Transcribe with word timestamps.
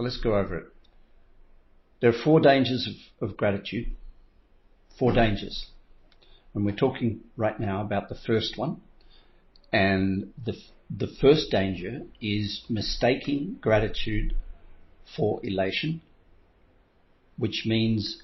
Let's 0.00 0.16
go 0.18 0.36
over 0.36 0.58
it. 0.58 0.64
There 2.00 2.10
are 2.10 2.24
four 2.24 2.40
dangers 2.40 2.88
of, 3.20 3.30
of 3.30 3.36
gratitude. 3.36 3.86
Four 4.98 5.12
dangers. 5.12 5.66
And 6.54 6.64
we're 6.64 6.76
talking 6.76 7.20
right 7.36 7.58
now 7.58 7.80
about 7.82 8.08
the 8.08 8.16
first 8.26 8.58
one. 8.58 8.80
And 9.72 10.32
the, 10.44 10.54
the 10.90 11.06
first 11.20 11.50
danger 11.50 12.02
is 12.20 12.64
mistaking 12.68 13.58
gratitude 13.60 14.34
for 15.16 15.40
elation, 15.42 16.00
which 17.36 17.64
means 17.66 18.22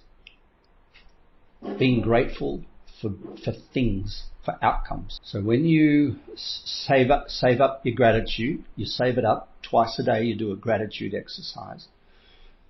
being 1.78 2.00
grateful 2.00 2.64
for, 3.00 3.10
for 3.44 3.52
things, 3.72 4.24
for 4.44 4.56
outcomes. 4.62 5.20
So 5.22 5.40
when 5.42 5.64
you 5.64 6.16
save 6.34 7.10
up, 7.10 7.28
save 7.28 7.60
up 7.60 7.82
your 7.84 7.94
gratitude, 7.94 8.64
you 8.74 8.86
save 8.86 9.18
it 9.18 9.24
up 9.24 9.52
twice 9.68 9.98
a 9.98 10.04
day, 10.04 10.24
you 10.24 10.36
do 10.36 10.52
a 10.52 10.56
gratitude 10.56 11.14
exercise 11.14 11.88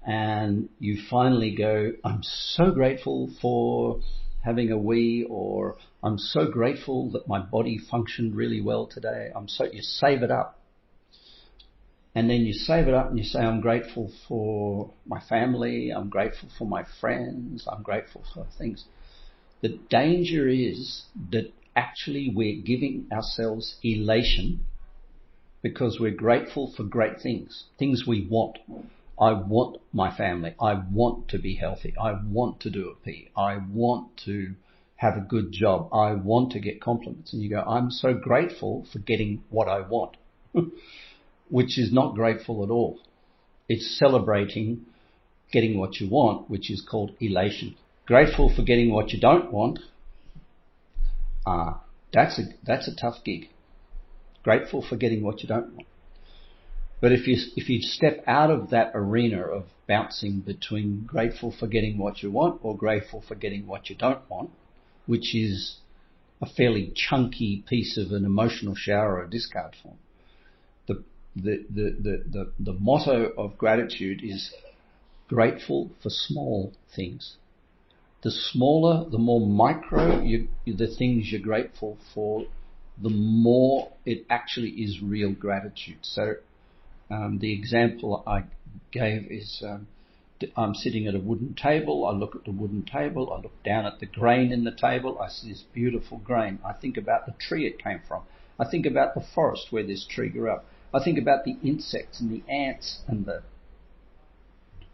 and 0.06 0.68
you 0.78 0.98
finally 1.10 1.54
go, 1.54 1.92
I'm 2.04 2.22
so 2.22 2.70
grateful 2.70 3.28
for 3.42 4.00
having 4.44 4.70
a 4.70 4.78
wee 4.78 5.26
or 5.28 5.76
I'm 6.02 6.18
so 6.18 6.48
grateful 6.48 7.10
that 7.10 7.26
my 7.26 7.40
body 7.40 7.78
functioned 7.78 8.36
really 8.36 8.60
well 8.60 8.86
today. 8.86 9.30
I'm 9.34 9.48
so, 9.48 9.64
you 9.64 9.82
save 9.82 10.22
it 10.22 10.30
up. 10.30 10.60
And 12.14 12.30
then 12.30 12.42
you 12.42 12.54
save 12.54 12.88
it 12.88 12.94
up 12.94 13.10
and 13.10 13.18
you 13.18 13.24
say, 13.24 13.40
I'm 13.40 13.60
grateful 13.60 14.10
for 14.26 14.92
my 15.04 15.20
family. 15.20 15.90
I'm 15.90 16.08
grateful 16.08 16.48
for 16.56 16.66
my 16.66 16.84
friends. 17.00 17.66
I'm 17.70 17.82
grateful 17.82 18.22
for 18.32 18.46
things. 18.56 18.84
The 19.60 19.78
danger 19.90 20.48
is 20.48 21.06
that 21.32 21.52
actually 21.74 22.32
we're 22.34 22.62
giving 22.62 23.08
ourselves 23.12 23.76
elation 23.82 24.64
because 25.68 25.98
we're 25.98 26.12
grateful 26.12 26.72
for 26.76 26.84
great 26.84 27.20
things, 27.20 27.64
things 27.76 28.04
we 28.06 28.24
want. 28.30 28.56
I 29.18 29.32
want 29.32 29.80
my 29.92 30.16
family. 30.16 30.54
I 30.60 30.74
want 30.92 31.28
to 31.30 31.38
be 31.38 31.56
healthy. 31.56 31.92
I 32.00 32.12
want 32.24 32.60
to 32.60 32.70
do 32.70 32.88
a 32.88 32.94
P. 33.04 33.30
I 33.36 33.56
want 33.56 34.16
to 34.26 34.54
have 34.94 35.16
a 35.16 35.20
good 35.20 35.50
job. 35.50 35.88
I 35.92 36.14
want 36.14 36.52
to 36.52 36.60
get 36.60 36.80
compliments. 36.80 37.32
And 37.32 37.42
you 37.42 37.50
go, 37.50 37.62
I'm 37.62 37.90
so 37.90 38.14
grateful 38.14 38.86
for 38.92 39.00
getting 39.00 39.42
what 39.50 39.66
I 39.66 39.80
want, 39.80 40.16
which 41.50 41.78
is 41.78 41.92
not 41.92 42.14
grateful 42.14 42.62
at 42.62 42.70
all. 42.70 43.00
It's 43.68 43.98
celebrating 43.98 44.86
getting 45.50 45.78
what 45.78 45.96
you 46.00 46.08
want, 46.08 46.48
which 46.48 46.70
is 46.70 46.80
called 46.80 47.10
elation. 47.18 47.74
Grateful 48.06 48.54
for 48.54 48.62
getting 48.62 48.92
what 48.92 49.10
you 49.10 49.20
don't 49.20 49.52
want. 49.52 49.80
Ah, 51.44 51.50
uh, 51.50 51.78
that's 52.12 52.38
a, 52.38 52.42
that's 52.64 52.86
a 52.86 52.94
tough 52.94 53.24
gig. 53.24 53.48
Grateful 54.46 54.80
for 54.80 54.94
getting 54.94 55.24
what 55.24 55.42
you 55.42 55.48
don't 55.48 55.74
want. 55.74 55.88
But 57.00 57.10
if 57.10 57.26
you, 57.26 57.36
if 57.56 57.68
you 57.68 57.82
step 57.82 58.22
out 58.28 58.48
of 58.48 58.70
that 58.70 58.92
arena 58.94 59.40
of 59.42 59.64
bouncing 59.88 60.38
between 60.38 61.02
grateful 61.04 61.50
for 61.50 61.66
getting 61.66 61.98
what 61.98 62.22
you 62.22 62.30
want 62.30 62.60
or 62.62 62.76
grateful 62.76 63.24
for 63.26 63.34
getting 63.34 63.66
what 63.66 63.90
you 63.90 63.96
don't 63.96 64.20
want, 64.30 64.50
which 65.06 65.34
is 65.34 65.78
a 66.40 66.46
fairly 66.46 66.92
chunky 66.94 67.64
piece 67.68 67.98
of 67.98 68.12
an 68.12 68.24
emotional 68.24 68.76
shower 68.76 69.18
or 69.18 69.26
discard 69.26 69.74
form, 69.82 69.98
the, 70.86 71.02
the, 71.34 71.66
the, 71.68 71.96
the, 72.00 72.24
the, 72.30 72.52
the 72.60 72.72
motto 72.72 73.32
of 73.36 73.58
gratitude 73.58 74.20
is 74.22 74.54
grateful 75.26 75.90
for 76.00 76.08
small 76.08 76.72
things. 76.94 77.34
The 78.22 78.30
smaller, 78.30 79.10
the 79.10 79.18
more 79.18 79.44
micro 79.44 80.22
you, 80.22 80.46
the 80.64 80.94
things 80.96 81.32
you're 81.32 81.40
grateful 81.40 81.98
for, 82.14 82.44
the 83.00 83.10
more 83.10 83.92
it 84.04 84.24
actually 84.30 84.70
is 84.70 85.02
real 85.02 85.32
gratitude. 85.32 85.98
So 86.02 86.36
um, 87.10 87.38
the 87.40 87.52
example 87.52 88.22
I 88.26 88.44
gave 88.90 89.26
is 89.30 89.62
um, 89.64 89.86
I'm 90.56 90.74
sitting 90.74 91.06
at 91.06 91.14
a 91.14 91.20
wooden 91.20 91.54
table. 91.54 92.06
I 92.06 92.12
look 92.12 92.34
at 92.36 92.44
the 92.44 92.50
wooden 92.50 92.82
table. 92.82 93.32
I 93.32 93.40
look 93.40 93.62
down 93.62 93.86
at 93.86 94.00
the 94.00 94.06
grain 94.06 94.52
in 94.52 94.64
the 94.64 94.70
table. 94.70 95.18
I 95.20 95.28
see 95.28 95.50
this 95.50 95.64
beautiful 95.72 96.18
grain. 96.18 96.58
I 96.64 96.72
think 96.72 96.96
about 96.96 97.26
the 97.26 97.32
tree 97.32 97.66
it 97.66 97.82
came 97.82 98.00
from. 98.06 98.22
I 98.58 98.68
think 98.68 98.86
about 98.86 99.14
the 99.14 99.24
forest 99.34 99.68
where 99.70 99.82
this 99.82 100.06
tree 100.06 100.28
grew 100.28 100.50
up. 100.50 100.64
I 100.92 101.02
think 101.02 101.18
about 101.18 101.44
the 101.44 101.56
insects 101.62 102.20
and 102.20 102.30
the 102.30 102.42
ants 102.50 103.00
and 103.06 103.26
the 103.26 103.42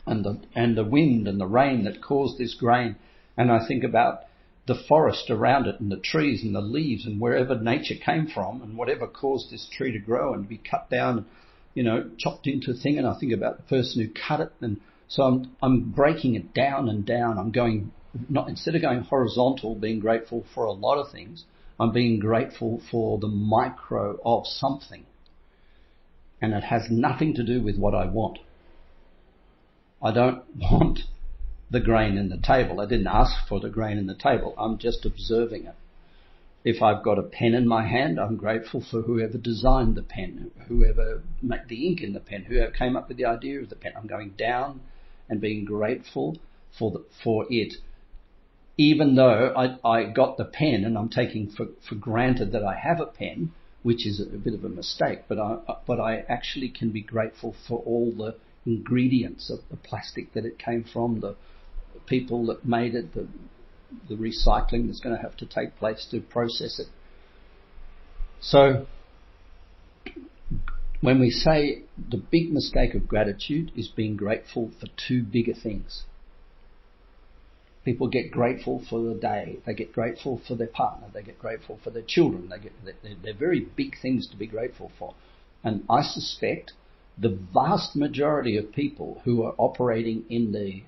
and 0.05 0.25
the 0.25 0.41
and 0.55 0.77
the 0.77 0.85
wind 0.85 1.29
and 1.29 1.41
the 1.41 1.47
rain 1.47 1.85
that 1.85 2.03
caused 2.03 2.39
this 2.39 2.55
grain. 2.55 2.97
And 3.37 3.51
I 3.51 3.67
think 3.67 3.85
about 3.85 4.25
the 4.67 4.81
forest 4.89 5.29
around 5.29 5.67
it 5.67 5.81
and 5.81 5.91
the 5.91 5.97
trees 5.97 6.43
and 6.43 6.55
the 6.55 6.61
leaves 6.61 7.05
and 7.05 7.21
wherever 7.21 7.59
nature 7.59 7.97
came 7.97 8.27
from 8.27 8.63
and 8.63 8.77
whatever 8.77 9.07
caused 9.07 9.51
this 9.51 9.69
tree 9.73 9.93
to 9.93 9.99
grow 9.99 10.33
and 10.33 10.49
be 10.49 10.59
cut 10.59 10.89
down 10.89 11.27
you 11.75 11.83
know, 11.83 12.11
chopped 12.19 12.47
into 12.47 12.71
a 12.71 12.75
thing 12.75 12.99
and 12.99 13.07
I 13.07 13.19
think 13.19 13.33
about 13.33 13.57
the 13.57 13.63
person 13.63 14.03
who 14.03 14.09
cut 14.29 14.41
it 14.41 14.53
and 14.61 14.81
so 15.09 15.25
I'm, 15.25 15.57
I'm 15.63 15.91
breaking 15.91 16.37
it 16.37 16.55
down 16.55 16.89
and 16.89 17.05
down. 17.05 17.39
I'm 17.39 17.51
going, 17.51 17.93
not, 18.31 18.49
instead 18.49 18.75
of 18.75 18.81
going 18.81 19.01
horizontal, 19.01 19.75
being 19.75 20.01
grateful 20.01 20.47
for 20.55 20.65
a 20.65 20.73
lot 20.73 20.99
of 20.99 21.13
things, 21.13 21.45
I'm 21.79 21.93
being 21.93 22.19
grateful 22.19 22.81
for 22.91 23.19
the 23.19 23.29
micro 23.29 24.19
of 24.25 24.47
something. 24.47 25.05
And 26.41 26.55
it 26.55 26.65
has 26.65 26.85
nothing 26.89 27.35
to 27.35 27.45
do 27.45 27.63
with 27.63 27.77
what 27.77 27.95
I 27.95 28.07
want. 28.07 28.39
I 30.03 30.13
don't 30.13 30.45
want 30.57 31.01
the 31.73 31.81
grain 31.81 32.19
in 32.19 32.29
the 32.29 32.37
table. 32.37 32.81
I 32.81 32.87
didn't 32.87 33.07
ask 33.07 33.49
for 33.49 33.59
the 33.59 33.71
grain 33.71 33.97
in 33.97 34.07
the 34.07 34.15
table. 34.15 34.55
I'm 34.59 34.77
just 34.77 35.07
observing 35.07 35.65
it. 35.65 35.75
If 36.65 36.83
I've 36.83 37.03
got 37.03 37.19
a 37.19 37.23
pen 37.23 37.55
in 37.55 37.67
my 37.67 37.89
hand, 37.89 38.21
I'm 38.21 38.37
grateful 38.37 38.85
for 38.89 39.01
whoever 39.01 39.39
designed 39.39 39.95
the 39.95 40.03
pen, 40.03 40.51
whoever 40.69 41.23
made 41.41 41.69
the 41.69 41.87
ink 41.89 42.03
in 42.03 42.13
the 42.13 42.21
pen, 42.21 42.45
whoever 42.45 42.71
came 42.71 42.95
up 42.95 43.09
with 43.09 43.17
the 43.17 43.25
idea 43.25 43.59
of 43.61 43.71
the 43.71 43.75
pen. 43.75 43.95
I'm 43.97 44.07
going 44.07 44.35
down 44.39 44.83
and 45.31 45.41
being 45.41 45.65
grateful 45.65 46.37
for 46.79 46.91
the, 46.91 47.05
for 47.25 47.47
it. 47.49 47.75
Even 48.77 49.15
though 49.17 49.53
I, 49.57 49.79
I 49.89 50.05
got 50.05 50.37
the 50.37 50.45
pen 50.45 50.85
and 50.85 50.97
I'm 50.97 51.09
taking 51.09 51.49
for, 51.49 51.69
for 51.89 51.95
granted 51.95 52.53
that 52.53 52.65
I 52.65 52.75
have 52.77 53.01
a 53.01 53.07
pen, 53.07 53.53
which 53.83 54.07
is 54.07 54.21
a, 54.21 54.25
a 54.25 54.39
bit 54.39 54.55
of 54.55 54.65
a 54.65 54.69
mistake, 54.69 55.21
but 55.27 55.39
I, 55.39 55.59
but 55.87 55.99
I 55.99 56.19
actually 56.29 56.69
can 56.69 56.91
be 56.91 57.01
grateful 57.01 57.57
for 57.67 57.79
all 57.81 58.13
the 58.13 58.37
ingredients 58.67 59.51
of 59.51 59.61
the 59.71 59.77
plastic 59.77 60.35
that 60.35 60.45
it 60.45 60.59
came 60.59 60.85
from, 60.85 61.21
the 61.21 61.35
people 62.07 62.47
that 62.47 62.65
made 62.65 62.95
it, 62.95 63.15
the 63.15 63.27
the 64.09 64.15
recycling 64.15 64.87
that's 64.87 65.01
going 65.01 65.17
to 65.17 65.23
have 65.23 65.37
to 65.37 65.47
take 65.47 65.77
place 65.77 66.07
to 66.11 66.21
process 66.21 66.79
it. 66.79 66.87
So, 68.41 68.87
when 71.01 71.21
we 71.21 71.31
say 71.31 71.83
the 72.11 72.17
big 72.17 72.53
mistake 72.53 72.95
of 72.95 73.07
gratitude 73.09 73.73
is 73.77 73.89
being 73.89 74.17
grateful 74.17 74.71
for 74.81 74.87
two 74.97 75.23
bigger 75.23 75.55
things. 75.55 76.05
People 77.85 78.09
get 78.09 78.31
grateful 78.31 78.85
for 78.89 79.03
the 79.03 79.15
day. 79.15 79.59
They 79.67 79.75
get 79.75 79.93
grateful 79.93 80.41
for 80.47 80.55
their 80.55 80.69
partner. 80.69 81.09
They 81.13 81.23
get 81.23 81.41
grateful 81.41 81.81
for 81.83 81.91
their 81.91 82.05
children. 82.07 82.49
They 82.49 82.61
get, 82.61 82.73
they're, 82.85 83.17
they're 83.21 83.35
very 83.35 83.61
big 83.61 83.97
things 84.01 84.29
to 84.29 84.37
be 84.37 84.47
grateful 84.47 84.93
for. 84.99 85.15
And 85.65 85.85
I 85.91 86.03
suspect 86.03 86.73
the 87.19 87.37
vast 87.53 87.97
majority 87.97 88.57
of 88.57 88.73
people 88.73 89.21
who 89.25 89.43
are 89.43 89.55
operating 89.59 90.25
in 90.31 90.53
the 90.53 90.83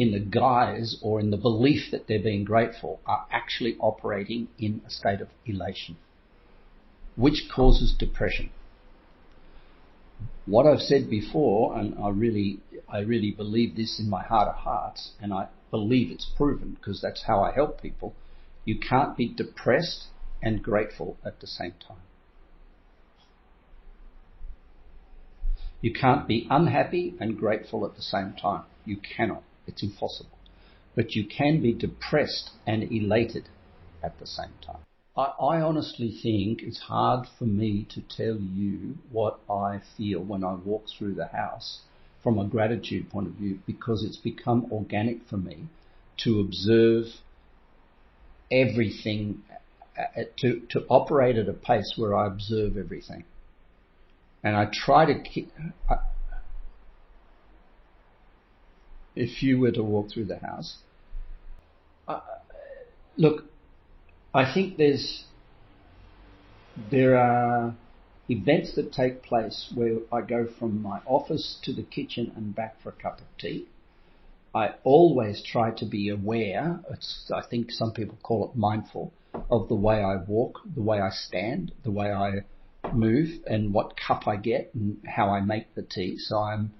in 0.00 0.12
the 0.12 0.18
guise 0.18 0.96
or 1.02 1.20
in 1.20 1.30
the 1.30 1.36
belief 1.36 1.90
that 1.90 2.06
they're 2.08 2.22
being 2.22 2.42
grateful 2.42 2.98
are 3.04 3.26
actually 3.30 3.76
operating 3.80 4.48
in 4.58 4.80
a 4.86 4.90
state 4.90 5.20
of 5.20 5.28
elation, 5.44 5.94
which 7.16 7.50
causes 7.54 7.94
depression. 7.98 8.48
What 10.46 10.66
I've 10.66 10.80
said 10.80 11.10
before, 11.10 11.78
and 11.78 12.02
I 12.02 12.08
really, 12.08 12.60
I 12.88 13.00
really 13.00 13.30
believe 13.30 13.76
this 13.76 14.00
in 14.00 14.08
my 14.08 14.22
heart 14.22 14.48
of 14.48 14.54
hearts, 14.54 15.10
and 15.20 15.34
I 15.34 15.48
believe 15.70 16.10
it's 16.10 16.24
proven 16.34 16.78
because 16.80 17.02
that's 17.02 17.24
how 17.26 17.42
I 17.42 17.52
help 17.52 17.82
people. 17.82 18.14
You 18.64 18.78
can't 18.78 19.18
be 19.18 19.28
depressed 19.28 20.06
and 20.42 20.62
grateful 20.62 21.18
at 21.26 21.40
the 21.40 21.46
same 21.46 21.74
time. 21.86 22.06
You 25.82 25.92
can't 25.92 26.26
be 26.26 26.46
unhappy 26.48 27.16
and 27.20 27.36
grateful 27.36 27.84
at 27.84 27.96
the 27.96 28.02
same 28.02 28.32
time. 28.40 28.64
You 28.86 28.96
cannot. 28.96 29.42
It's 29.70 29.82
impossible. 29.84 30.38
But 30.96 31.14
you 31.14 31.24
can 31.24 31.62
be 31.62 31.72
depressed 31.72 32.50
and 32.66 32.82
elated 32.82 33.48
at 34.02 34.18
the 34.18 34.26
same 34.26 34.54
time. 34.66 34.82
I, 35.16 35.32
I 35.40 35.60
honestly 35.60 36.10
think 36.10 36.62
it's 36.62 36.80
hard 36.80 37.26
for 37.38 37.44
me 37.44 37.86
to 37.90 38.00
tell 38.00 38.36
you 38.36 38.98
what 39.12 39.38
I 39.48 39.80
feel 39.96 40.20
when 40.20 40.42
I 40.42 40.54
walk 40.54 40.86
through 40.88 41.14
the 41.14 41.28
house 41.28 41.80
from 42.22 42.38
a 42.38 42.46
gratitude 42.46 43.10
point 43.10 43.28
of 43.28 43.34
view 43.34 43.60
because 43.66 44.04
it's 44.04 44.16
become 44.16 44.66
organic 44.72 45.26
for 45.28 45.36
me 45.36 45.66
to 46.24 46.40
observe 46.40 47.06
everything, 48.50 49.42
uh, 49.96 50.22
to, 50.38 50.60
to 50.70 50.84
operate 50.88 51.36
at 51.36 51.48
a 51.48 51.52
pace 51.52 51.94
where 51.96 52.14
I 52.16 52.26
observe 52.26 52.76
everything. 52.76 53.24
And 54.42 54.56
I 54.56 54.66
try 54.72 55.06
to 55.06 55.22
keep, 55.22 55.52
if 59.14 59.42
you 59.42 59.58
were 59.58 59.72
to 59.72 59.82
walk 59.82 60.10
through 60.10 60.26
the 60.26 60.38
house. 60.38 60.78
Uh, 62.06 62.20
look, 63.16 63.44
I 64.32 64.52
think 64.52 64.76
there's 64.76 65.24
there 66.90 67.16
are 67.16 67.74
events 68.28 68.74
that 68.76 68.92
take 68.92 69.22
place 69.22 69.72
where 69.74 69.98
I 70.12 70.20
go 70.22 70.46
from 70.58 70.80
my 70.80 71.00
office 71.04 71.58
to 71.64 71.72
the 71.72 71.82
kitchen 71.82 72.32
and 72.36 72.54
back 72.54 72.80
for 72.82 72.90
a 72.90 72.92
cup 72.92 73.20
of 73.20 73.26
tea. 73.38 73.66
I 74.54 74.74
always 74.82 75.42
try 75.42 75.70
to 75.72 75.84
be 75.84 76.08
aware, 76.08 76.80
I 77.32 77.42
think 77.48 77.70
some 77.70 77.92
people 77.92 78.18
call 78.22 78.50
it 78.50 78.56
mindful, 78.56 79.12
of 79.50 79.68
the 79.68 79.76
way 79.76 80.02
I 80.02 80.16
walk, 80.16 80.60
the 80.74 80.82
way 80.82 81.00
I 81.00 81.10
stand, 81.10 81.72
the 81.84 81.90
way 81.90 82.12
I 82.12 82.44
move 82.92 83.30
and 83.46 83.72
what 83.72 83.96
cup 83.96 84.26
I 84.26 84.36
get 84.36 84.70
and 84.74 84.98
how 85.06 85.30
I 85.30 85.40
make 85.40 85.74
the 85.74 85.82
tea. 85.82 86.18
So 86.18 86.38
I'm, 86.38 86.72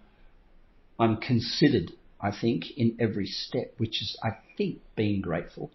I'm 0.99 1.17
considered, 1.19 1.93
I 2.23 2.31
think, 2.31 2.71
in 2.77 2.97
every 3.01 3.27
step, 3.27 3.75
which 3.79 4.03
is, 4.03 4.17
I 4.23 4.37
think, 4.57 4.81
being 4.97 5.21
grateful. 5.21 5.71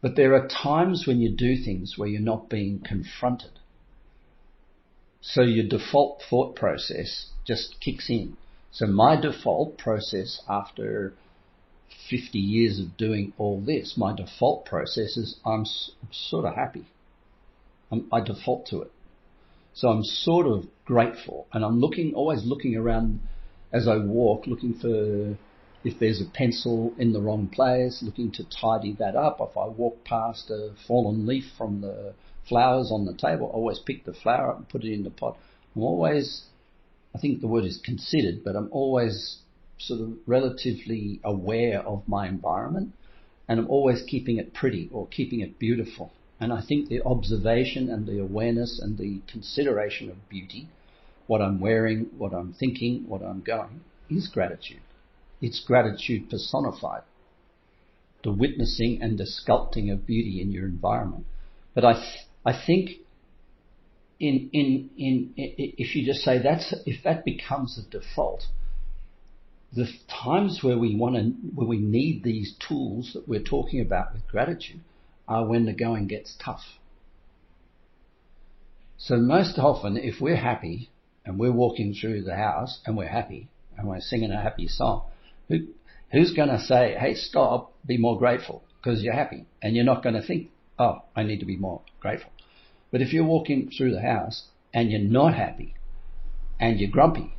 But 0.00 0.16
there 0.16 0.34
are 0.34 0.48
times 0.48 1.06
when 1.06 1.20
you 1.20 1.30
do 1.30 1.56
things 1.56 1.94
where 1.96 2.08
you're 2.08 2.20
not 2.20 2.48
being 2.48 2.80
confronted. 2.80 3.50
So 5.20 5.42
your 5.42 5.66
default 5.66 6.22
thought 6.28 6.54
process 6.54 7.30
just 7.44 7.80
kicks 7.80 8.08
in. 8.08 8.36
So 8.70 8.86
my 8.86 9.20
default 9.20 9.78
process 9.78 10.40
after 10.48 11.14
50 12.08 12.38
years 12.38 12.78
of 12.78 12.96
doing 12.96 13.32
all 13.38 13.60
this, 13.60 13.94
my 13.96 14.14
default 14.14 14.64
process 14.64 15.16
is 15.16 15.36
I'm 15.44 15.64
sort 16.10 16.44
of 16.44 16.54
happy. 16.54 16.86
I'm, 17.90 18.06
I 18.12 18.20
default 18.20 18.66
to 18.66 18.82
it. 18.82 18.92
So 19.74 19.88
I'm 19.88 20.04
sort 20.04 20.46
of 20.46 20.66
grateful 20.84 21.46
and 21.52 21.64
I'm 21.64 21.80
looking, 21.80 22.14
always 22.14 22.44
looking 22.44 22.76
around 22.76 23.20
as 23.72 23.88
I 23.88 23.96
walk, 23.96 24.46
looking 24.46 24.74
for 24.74 25.36
if 25.84 25.98
there's 25.98 26.20
a 26.20 26.24
pencil 26.24 26.92
in 26.98 27.12
the 27.12 27.20
wrong 27.20 27.48
place, 27.48 28.02
looking 28.02 28.32
to 28.32 28.44
tidy 28.44 28.92
that 28.98 29.14
up. 29.14 29.38
If 29.40 29.56
I 29.56 29.66
walk 29.66 30.04
past 30.04 30.50
a 30.50 30.74
fallen 30.86 31.26
leaf 31.26 31.44
from 31.56 31.80
the 31.80 32.14
flowers 32.48 32.90
on 32.90 33.04
the 33.04 33.14
table, 33.14 33.46
I 33.46 33.54
always 33.54 33.78
pick 33.78 34.04
the 34.04 34.12
flower 34.12 34.50
up 34.50 34.56
and 34.58 34.68
put 34.68 34.84
it 34.84 34.92
in 34.92 35.04
the 35.04 35.10
pot. 35.10 35.36
I'm 35.76 35.82
always, 35.82 36.44
I 37.14 37.18
think 37.18 37.40
the 37.40 37.46
word 37.46 37.64
is 37.64 37.80
considered, 37.84 38.42
but 38.44 38.56
I'm 38.56 38.68
always 38.72 39.38
sort 39.78 40.00
of 40.00 40.14
relatively 40.26 41.20
aware 41.22 41.80
of 41.80 42.08
my 42.08 42.26
environment 42.26 42.92
and 43.48 43.60
I'm 43.60 43.70
always 43.70 44.02
keeping 44.02 44.38
it 44.38 44.52
pretty 44.52 44.90
or 44.92 45.06
keeping 45.06 45.40
it 45.40 45.58
beautiful. 45.58 46.12
And 46.40 46.52
I 46.52 46.60
think 46.60 46.88
the 46.88 47.02
observation 47.02 47.88
and 47.88 48.06
the 48.06 48.20
awareness 48.20 48.80
and 48.82 48.98
the 48.98 49.20
consideration 49.26 50.10
of 50.10 50.28
beauty, 50.28 50.68
what 51.26 51.40
I'm 51.40 51.60
wearing, 51.60 52.10
what 52.16 52.32
I'm 52.32 52.52
thinking, 52.52 53.08
what 53.08 53.22
I'm 53.22 53.40
going, 53.40 53.80
is 54.10 54.28
gratitude. 54.28 54.80
It's 55.40 55.60
gratitude 55.64 56.28
personified. 56.30 57.02
The 58.24 58.32
witnessing 58.32 59.00
and 59.00 59.18
the 59.18 59.24
sculpting 59.24 59.92
of 59.92 60.06
beauty 60.06 60.40
in 60.40 60.50
your 60.50 60.66
environment. 60.66 61.26
But 61.74 61.84
I, 61.84 61.92
th- 61.94 62.26
I 62.44 62.52
think 62.66 62.90
in, 64.18 64.50
in, 64.52 64.90
in, 64.96 65.34
if 65.36 65.94
you 65.94 66.04
just 66.04 66.20
say 66.20 66.42
that's, 66.42 66.74
if 66.84 67.04
that 67.04 67.24
becomes 67.24 67.78
a 67.78 67.88
default, 67.88 68.46
the 69.72 69.86
times 70.08 70.60
where 70.62 70.78
we 70.78 70.96
want 70.96 71.14
to, 71.14 71.22
where 71.54 71.68
we 71.68 71.78
need 71.78 72.24
these 72.24 72.54
tools 72.66 73.12
that 73.14 73.28
we're 73.28 73.42
talking 73.42 73.80
about 73.80 74.12
with 74.12 74.26
gratitude 74.26 74.80
are 75.28 75.46
when 75.46 75.66
the 75.66 75.72
going 75.72 76.08
gets 76.08 76.36
tough. 76.42 76.62
So 78.96 79.16
most 79.16 79.58
often, 79.58 79.96
if 79.96 80.20
we're 80.20 80.36
happy 80.36 80.88
and 81.24 81.38
we're 81.38 81.52
walking 81.52 81.94
through 81.94 82.22
the 82.22 82.34
house 82.34 82.80
and 82.84 82.96
we're 82.96 83.08
happy 83.08 83.48
and 83.76 83.86
we're 83.86 84.00
singing 84.00 84.32
a 84.32 84.42
happy 84.42 84.66
song, 84.66 85.04
who, 85.48 85.68
who's 86.12 86.32
going 86.32 86.48
to 86.48 86.60
say, 86.60 86.96
hey, 86.98 87.14
stop, 87.14 87.72
be 87.86 87.98
more 87.98 88.18
grateful 88.18 88.62
because 88.80 89.02
you're 89.02 89.14
happy 89.14 89.46
and 89.62 89.74
you're 89.74 89.84
not 89.84 90.02
going 90.02 90.14
to 90.14 90.26
think, 90.26 90.50
oh, 90.78 91.02
I 91.16 91.22
need 91.22 91.40
to 91.40 91.46
be 91.46 91.56
more 91.56 91.82
grateful. 92.00 92.30
But 92.90 93.02
if 93.02 93.12
you're 93.12 93.24
walking 93.24 93.70
through 93.76 93.92
the 93.92 94.00
house 94.00 94.48
and 94.72 94.90
you're 94.90 95.00
not 95.00 95.34
happy 95.34 95.74
and 96.60 96.78
you're 96.78 96.90
grumpy 96.90 97.34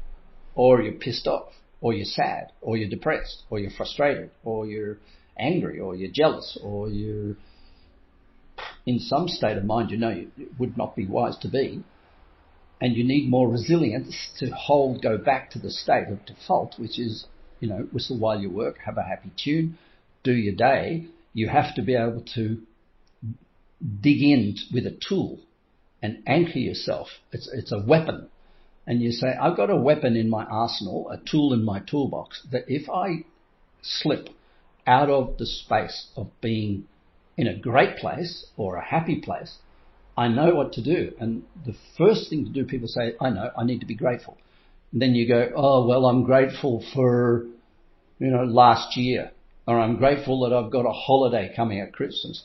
or 0.56 0.82
you're 0.82 0.94
pissed 0.94 1.28
off 1.28 1.54
or 1.82 1.94
you're 1.94 2.06
sad 2.06 2.52
or 2.62 2.78
you're 2.78 2.90
depressed 2.90 3.44
or 3.50 3.60
you're 3.60 3.72
frustrated 3.72 4.32
or 4.44 4.66
you're 4.66 4.98
angry 5.38 5.80
or 5.80 5.96
you're 5.96 6.12
jealous 6.12 6.58
or 6.62 6.90
you're 6.90 7.36
in 8.86 9.00
some 9.00 9.28
state 9.28 9.58
of 9.58 9.64
mind 9.64 9.90
you 9.90 9.98
know 9.98 10.10
it 10.10 10.50
would 10.60 10.78
not 10.78 10.96
be 10.96 11.06
wise 11.06 11.38
to 11.38 11.48
be 11.48 11.82
and 12.82 12.96
you 12.96 13.04
need 13.04 13.30
more 13.30 13.50
resilience 13.50 14.30
to 14.38 14.50
hold, 14.52 15.02
go 15.02 15.18
back 15.18 15.52
to 15.52 15.60
the 15.60 15.70
state 15.70 16.08
of 16.08 16.26
default, 16.26 16.76
which 16.80 16.98
is, 16.98 17.26
you 17.60 17.68
know, 17.68 17.88
whistle 17.92 18.18
while 18.18 18.40
you 18.40 18.50
work, 18.50 18.78
have 18.86 18.98
a 18.98 19.04
happy 19.04 19.32
tune, 19.42 19.78
do 20.24 20.32
your 20.32 20.56
day. 20.56 21.06
You 21.34 21.50
have 21.50 21.76
to 21.76 21.82
be 21.82 21.96
able 21.96 22.24
to 22.36 22.58
dig 24.02 24.22
in 24.22 24.56
with 24.74 24.86
a 24.86 24.98
tool 25.08 25.40
and 26.02 26.24
anchor 26.28 26.60
yourself. 26.60 27.08
It's, 27.32 27.50
it's 27.54 27.72
a 27.72 27.80
weapon 27.80 28.30
and 28.90 29.04
you 29.04 29.12
say, 29.12 29.36
I've 29.40 29.56
got 29.56 29.70
a 29.70 29.76
weapon 29.76 30.16
in 30.16 30.32
my 30.32 30.46
arsenal, 30.46 31.12
a 31.12 31.18
tool 31.30 31.54
in 31.54 31.64
my 31.64 31.80
toolbox, 31.80 32.42
that 32.52 32.64
if 32.68 32.90
I 32.90 33.24
slip 33.84 34.30
out 34.88 35.12
of 35.12 35.38
the 35.38 35.46
space 35.46 36.08
of 36.16 36.32
being 36.42 36.86
in 37.38 37.46
a 37.46 37.56
great 37.56 37.98
place 37.98 38.48
or 38.58 38.78
a 38.78 38.84
happy 38.84 39.22
place, 39.22 39.60
I 40.18 40.28
know 40.28 40.56
what 40.56 40.74
to 40.74 40.84
do. 40.84 41.14
And 41.20 41.44
the 41.68 41.76
first 42.00 42.32
thing 42.32 42.46
to 42.46 42.52
do, 42.52 42.66
people 42.66 42.88
say, 42.88 43.14
I 43.22 43.30
know, 43.30 43.52
I 43.56 43.64
need 43.64 43.82
to 43.82 43.86
be 43.86 43.94
grateful. 43.94 44.38
And 44.92 45.02
then 45.02 45.16
you 45.16 45.28
go, 45.28 45.52
oh, 45.56 45.88
well, 45.88 46.06
I'm 46.06 46.24
grateful 46.24 46.84
for, 46.94 47.46
you 48.18 48.28
know, 48.28 48.44
last 48.44 48.98
year, 48.98 49.32
or 49.68 49.80
I'm 49.80 49.98
grateful 49.98 50.42
that 50.42 50.56
I've 50.56 50.72
got 50.72 50.86
a 50.86 50.92
holiday 50.92 51.54
coming 51.56 51.80
at 51.80 51.94
Christmas. 51.94 52.44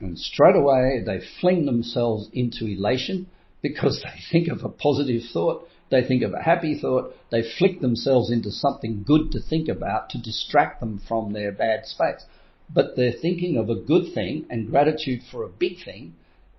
And 0.00 0.18
straight 0.18 0.56
away 0.56 1.02
they 1.04 1.20
fling 1.40 1.66
themselves 1.66 2.28
into 2.32 2.66
elation 2.66 3.26
because 3.60 4.02
they 4.04 4.20
think 4.32 4.48
of 4.48 4.64
a 4.64 4.70
positive 4.70 5.22
thought, 5.32 5.68
they 5.90 6.02
think 6.02 6.22
of 6.22 6.32
a 6.32 6.42
happy 6.42 6.78
thought, 6.80 7.14
they 7.30 7.42
flick 7.58 7.80
themselves 7.80 8.30
into 8.30 8.50
something 8.50 9.02
good 9.06 9.32
to 9.32 9.40
think 9.40 9.68
about 9.68 10.08
to 10.10 10.22
distract 10.22 10.80
them 10.80 11.00
from 11.06 11.32
their 11.32 11.52
bad 11.52 11.84
space. 11.84 12.24
But 12.72 12.96
they're 12.96 13.12
thinking 13.12 13.56
of 13.56 13.68
a 13.68 13.74
good 13.74 14.14
thing 14.14 14.46
and 14.48 14.70
gratitude 14.70 15.20
for 15.30 15.42
a 15.42 15.48
big 15.48 15.84
thing 15.84 16.14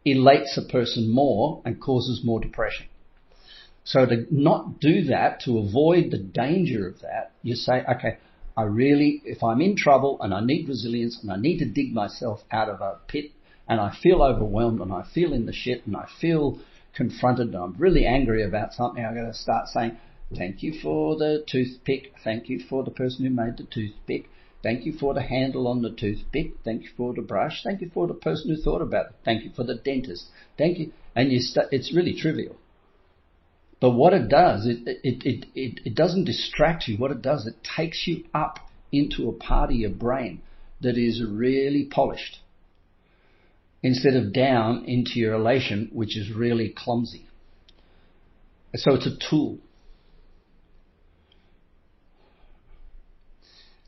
elates 0.06 0.58
a 0.58 0.70
person 0.70 1.10
more 1.10 1.62
and 1.64 1.80
causes 1.80 2.22
more 2.24 2.40
depression. 2.40 2.88
So 3.84 4.06
to 4.06 4.28
not 4.30 4.80
do 4.80 5.06
that, 5.06 5.42
to 5.42 5.58
avoid 5.58 6.12
the 6.12 6.20
danger 6.20 6.88
of 6.88 7.02
that, 7.02 7.32
you 7.42 7.56
say, 7.56 7.84
okay, 7.84 8.18
I 8.56 8.64
really, 8.64 9.22
if 9.26 9.44
I'm 9.44 9.62
in 9.62 9.76
trouble 9.76 10.22
and 10.22 10.34
I 10.34 10.42
need 10.42 10.70
resilience 10.70 11.20
and 11.22 11.32
I 11.32 11.38
need 11.38 11.60
to 11.60 11.66
dig 11.66 11.94
myself 11.94 12.44
out 12.52 12.70
of 12.70 12.82
a 12.82 13.00
pit 13.08 13.32
and 13.68 13.80
I 13.80 13.92
feel 13.92 14.22
overwhelmed 14.22 14.82
and 14.82 14.94
I 14.94 15.04
feel 15.04 15.34
in 15.34 15.46
the 15.46 15.54
shit 15.54 15.88
and 15.88 15.96
I 15.96 16.08
feel 16.20 16.60
confronted 16.94 17.48
and 17.48 17.56
I'm 17.56 17.76
really 17.78 18.06
angry 18.06 18.44
about 18.44 18.74
something, 18.74 19.04
I'm 19.04 19.16
going 19.16 19.26
to 19.26 19.34
start 19.34 19.70
saying, 19.70 19.98
thank 20.36 20.62
you 20.62 20.74
for 20.80 21.16
the 21.16 21.44
toothpick. 21.48 22.14
Thank 22.24 22.50
you 22.50 22.60
for 22.60 22.84
the 22.84 22.92
person 22.92 23.26
who 23.26 23.32
made 23.32 23.58
the 23.58 23.64
toothpick. 23.64 24.30
Thank 24.62 24.86
you 24.86 24.94
for 24.94 25.16
the 25.16 25.24
handle 25.24 25.68
on 25.68 25.82
the 25.82 25.90
toothpick. 25.90 26.54
Thank 26.64 26.84
you 26.84 26.90
for 26.96 27.14
the 27.14 27.22
brush. 27.22 27.64
Thank 27.64 27.82
you 27.82 27.90
for 27.92 28.06
the 28.06 28.14
person 28.14 28.54
who 28.54 28.62
thought 28.62 28.82
about 28.82 29.08
it. 29.08 29.16
Thank 29.26 29.44
you 29.44 29.50
for 29.56 29.64
the 29.64 29.76
dentist. 29.76 30.28
Thank 30.58 30.78
you. 30.78 30.94
And 31.16 31.32
you 31.32 31.40
st- 31.40 31.70
it's 31.72 31.94
really 31.96 32.14
trivial. 32.14 32.58
But 33.82 33.92
what 33.92 34.14
it 34.14 34.30
does, 34.30 34.68
it, 34.68 34.88
it, 35.04 35.26
it, 35.26 35.46
it, 35.56 35.80
it 35.84 35.96
doesn't 35.96 36.26
distract 36.26 36.88
you. 36.88 36.98
What 36.98 37.10
it 37.10 37.24
does, 37.24 37.48
it 37.48 37.56
takes 37.76 38.06
you 38.06 38.24
up 38.34 38.60
into 38.92 39.28
a 39.28 39.34
part 39.34 39.72
of 39.72 39.76
your 39.76 39.90
brain 39.90 40.44
that 40.82 40.98
is 40.98 41.22
really 41.28 41.86
polished 41.86 42.38
instead 43.82 44.14
of 44.14 44.32
down 44.32 44.86
into 44.86 45.14
your 45.16 45.34
elation, 45.34 45.90
which 45.92 46.16
is 46.16 46.32
really 46.32 46.70
clumsy. 46.70 47.26
So 48.76 48.94
it's 48.94 49.08
a 49.08 49.18
tool. 49.30 49.58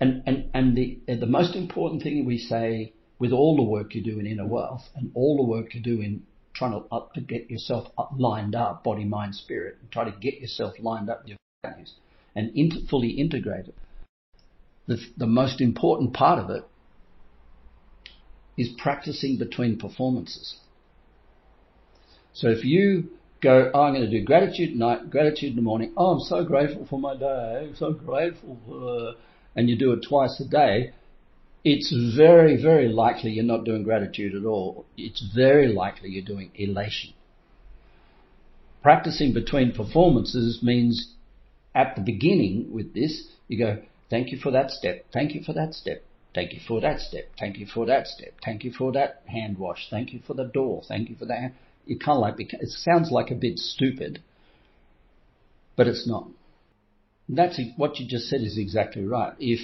And, 0.01 0.23
and, 0.25 0.49
and 0.55 0.75
the, 0.75 0.99
the 1.07 1.27
most 1.27 1.55
important 1.55 2.01
thing 2.01 2.25
we 2.25 2.39
say 2.39 2.93
with 3.19 3.31
all 3.31 3.55
the 3.55 3.63
work 3.63 3.93
you 3.93 4.03
do 4.03 4.19
in 4.19 4.25
inner 4.25 4.47
wealth 4.47 4.81
and 4.95 5.11
all 5.13 5.37
the 5.37 5.43
work 5.43 5.75
you 5.75 5.81
do 5.81 6.01
in 6.01 6.23
trying 6.53 6.71
to, 6.71 6.85
up, 6.91 7.13
to 7.13 7.21
get 7.21 7.49
yourself 7.49 7.87
up, 7.97 8.11
lined 8.17 8.55
up, 8.55 8.83
body, 8.83 9.05
mind, 9.05 9.35
spirit, 9.35 9.77
and 9.81 9.91
try 9.91 10.03
to 10.03 10.17
get 10.19 10.39
yourself 10.39 10.75
lined 10.79 11.09
up 11.09 11.21
with 11.21 11.29
your 11.29 11.37
values 11.63 11.93
and 12.35 12.51
fully 12.89 13.09
integrated. 13.09 13.73
The, 14.87 14.99
the 15.17 15.27
most 15.27 15.61
important 15.61 16.13
part 16.13 16.39
of 16.39 16.49
it 16.49 16.63
is 18.57 18.69
practicing 18.77 19.37
between 19.37 19.77
performances. 19.77 20.57
So 22.33 22.49
if 22.49 22.65
you 22.65 23.09
go, 23.41 23.71
oh, 23.73 23.81
I'm 23.81 23.93
going 23.93 24.09
to 24.09 24.19
do 24.19 24.23
gratitude 24.23 24.75
night, 24.75 25.09
gratitude 25.09 25.51
in 25.51 25.55
the 25.55 25.61
morning. 25.61 25.93
Oh, 25.95 26.13
I'm 26.13 26.19
so 26.19 26.43
grateful 26.43 26.85
for 26.85 26.99
my 26.99 27.15
day. 27.15 27.67
I'm 27.69 27.75
so 27.75 27.91
grateful 27.91 28.57
for, 28.67 29.13
and 29.55 29.69
you 29.69 29.77
do 29.77 29.93
it 29.93 30.05
twice 30.07 30.39
a 30.39 30.49
day. 30.49 30.93
It's 31.63 31.93
very, 32.17 32.61
very 32.61 32.89
likely 32.89 33.31
you're 33.31 33.45
not 33.45 33.63
doing 33.63 33.83
gratitude 33.83 34.35
at 34.35 34.45
all. 34.45 34.85
It's 34.97 35.23
very 35.33 35.71
likely 35.71 36.09
you're 36.09 36.25
doing 36.25 36.51
elation. 36.55 37.13
Practicing 38.81 39.33
between 39.33 39.71
performances 39.71 40.61
means 40.61 41.13
at 41.73 41.95
the 41.95 42.01
beginning 42.01 42.73
with 42.73 42.93
this, 42.93 43.27
you 43.47 43.57
go, 43.57 43.81
thank 44.09 44.31
you 44.31 44.37
for 44.37 44.51
that 44.51 44.71
step. 44.71 45.05
Thank 45.13 45.33
you 45.33 45.41
for 45.41 45.53
that 45.53 45.73
step. 45.73 46.03
Thank 46.35 46.53
you 46.53 46.59
for 46.67 46.81
that 46.81 46.99
step. 46.99 47.29
Thank 47.39 47.57
you 47.57 47.65
for 47.65 47.85
that 47.85 48.07
step. 48.07 48.33
Thank 48.43 48.63
you 48.63 48.73
for 48.73 48.91
that 48.91 49.21
hand 49.27 49.57
wash. 49.57 49.87
Thank 49.89 50.11
you 50.13 50.19
for 50.25 50.33
the 50.33 50.43
door. 50.43 50.81
Thank 50.85 51.09
you 51.09 51.15
for 51.15 51.25
that. 51.25 51.53
you 51.85 51.97
kind 51.97 52.17
of 52.17 52.21
like, 52.21 52.35
it 52.39 52.69
sounds 52.69 53.09
like 53.09 53.31
a 53.31 53.35
bit 53.35 53.57
stupid, 53.57 54.21
but 55.77 55.87
it's 55.87 56.07
not. 56.07 56.27
That's 57.29 57.59
what 57.77 57.99
you 57.99 58.07
just 58.07 58.27
said 58.27 58.41
is 58.41 58.57
exactly 58.57 59.05
right. 59.05 59.33
If 59.39 59.59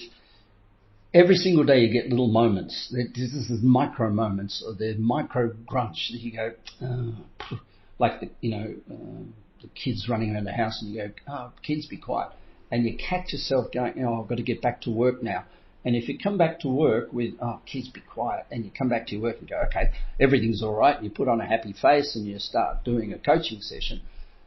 every 1.13 1.35
single 1.35 1.63
day 1.63 1.79
you 1.81 1.91
get 1.91 2.09
little 2.09 2.27
moments, 2.27 2.93
this 2.93 3.33
is 3.33 3.61
micro 3.63 4.09
moments, 4.09 4.63
or 4.65 4.73
the 4.73 4.95
micro 4.97 5.51
grunch 5.65 6.09
that 6.11 6.19
you 6.19 6.31
go, 6.31 6.51
oh, 6.81 7.59
like 7.97 8.19
the, 8.21 8.29
you 8.41 8.51
know, 8.51 8.75
uh, 8.91 9.23
the 9.61 9.67
kids 9.75 10.07
running 10.07 10.33
around 10.33 10.45
the 10.45 10.53
house 10.53 10.81
and 10.81 10.93
you 10.93 11.01
go, 11.01 11.13
oh, 11.27 11.51
kids 11.63 11.85
be 11.85 11.97
quiet. 11.97 12.31
And 12.71 12.85
you 12.85 12.97
catch 12.97 13.33
yourself 13.33 13.71
going, 13.73 14.03
oh, 14.05 14.21
I've 14.21 14.29
got 14.29 14.37
to 14.37 14.43
get 14.43 14.61
back 14.61 14.81
to 14.81 14.91
work 14.91 15.23
now. 15.23 15.45
And 15.83 15.95
if 15.95 16.07
you 16.07 16.19
come 16.19 16.37
back 16.37 16.59
to 16.59 16.67
work 16.67 17.11
with, 17.11 17.33
oh, 17.41 17.61
kids 17.65 17.89
be 17.89 18.01
quiet, 18.01 18.45
and 18.51 18.63
you 18.63 18.71
come 18.77 18.89
back 18.89 19.07
to 19.07 19.13
your 19.13 19.23
work 19.23 19.37
and 19.39 19.49
go, 19.49 19.61
okay, 19.67 19.91
everything's 20.19 20.61
all 20.61 20.75
right, 20.75 20.95
and 20.95 21.03
you 21.03 21.09
put 21.09 21.27
on 21.27 21.41
a 21.41 21.45
happy 21.45 21.73
face 21.73 22.15
and 22.15 22.25
you 22.27 22.37
start 22.37 22.83
doing 22.83 23.13
a 23.13 23.17
coaching 23.17 23.61
session, 23.61 24.01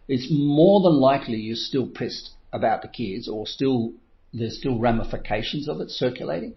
it's 0.09 0.29
more 0.31 0.83
than 0.83 0.95
likely 1.01 1.37
you're 1.37 1.57
still 1.57 1.87
pissed 1.87 2.31
about 2.53 2.83
the 2.83 2.89
kids 2.89 3.29
or 3.29 3.47
still, 3.47 3.93
there's 4.33 4.59
still 4.59 4.79
ramifications 4.79 5.69
of 5.69 5.81
it 5.81 5.91
circulating. 5.91 6.55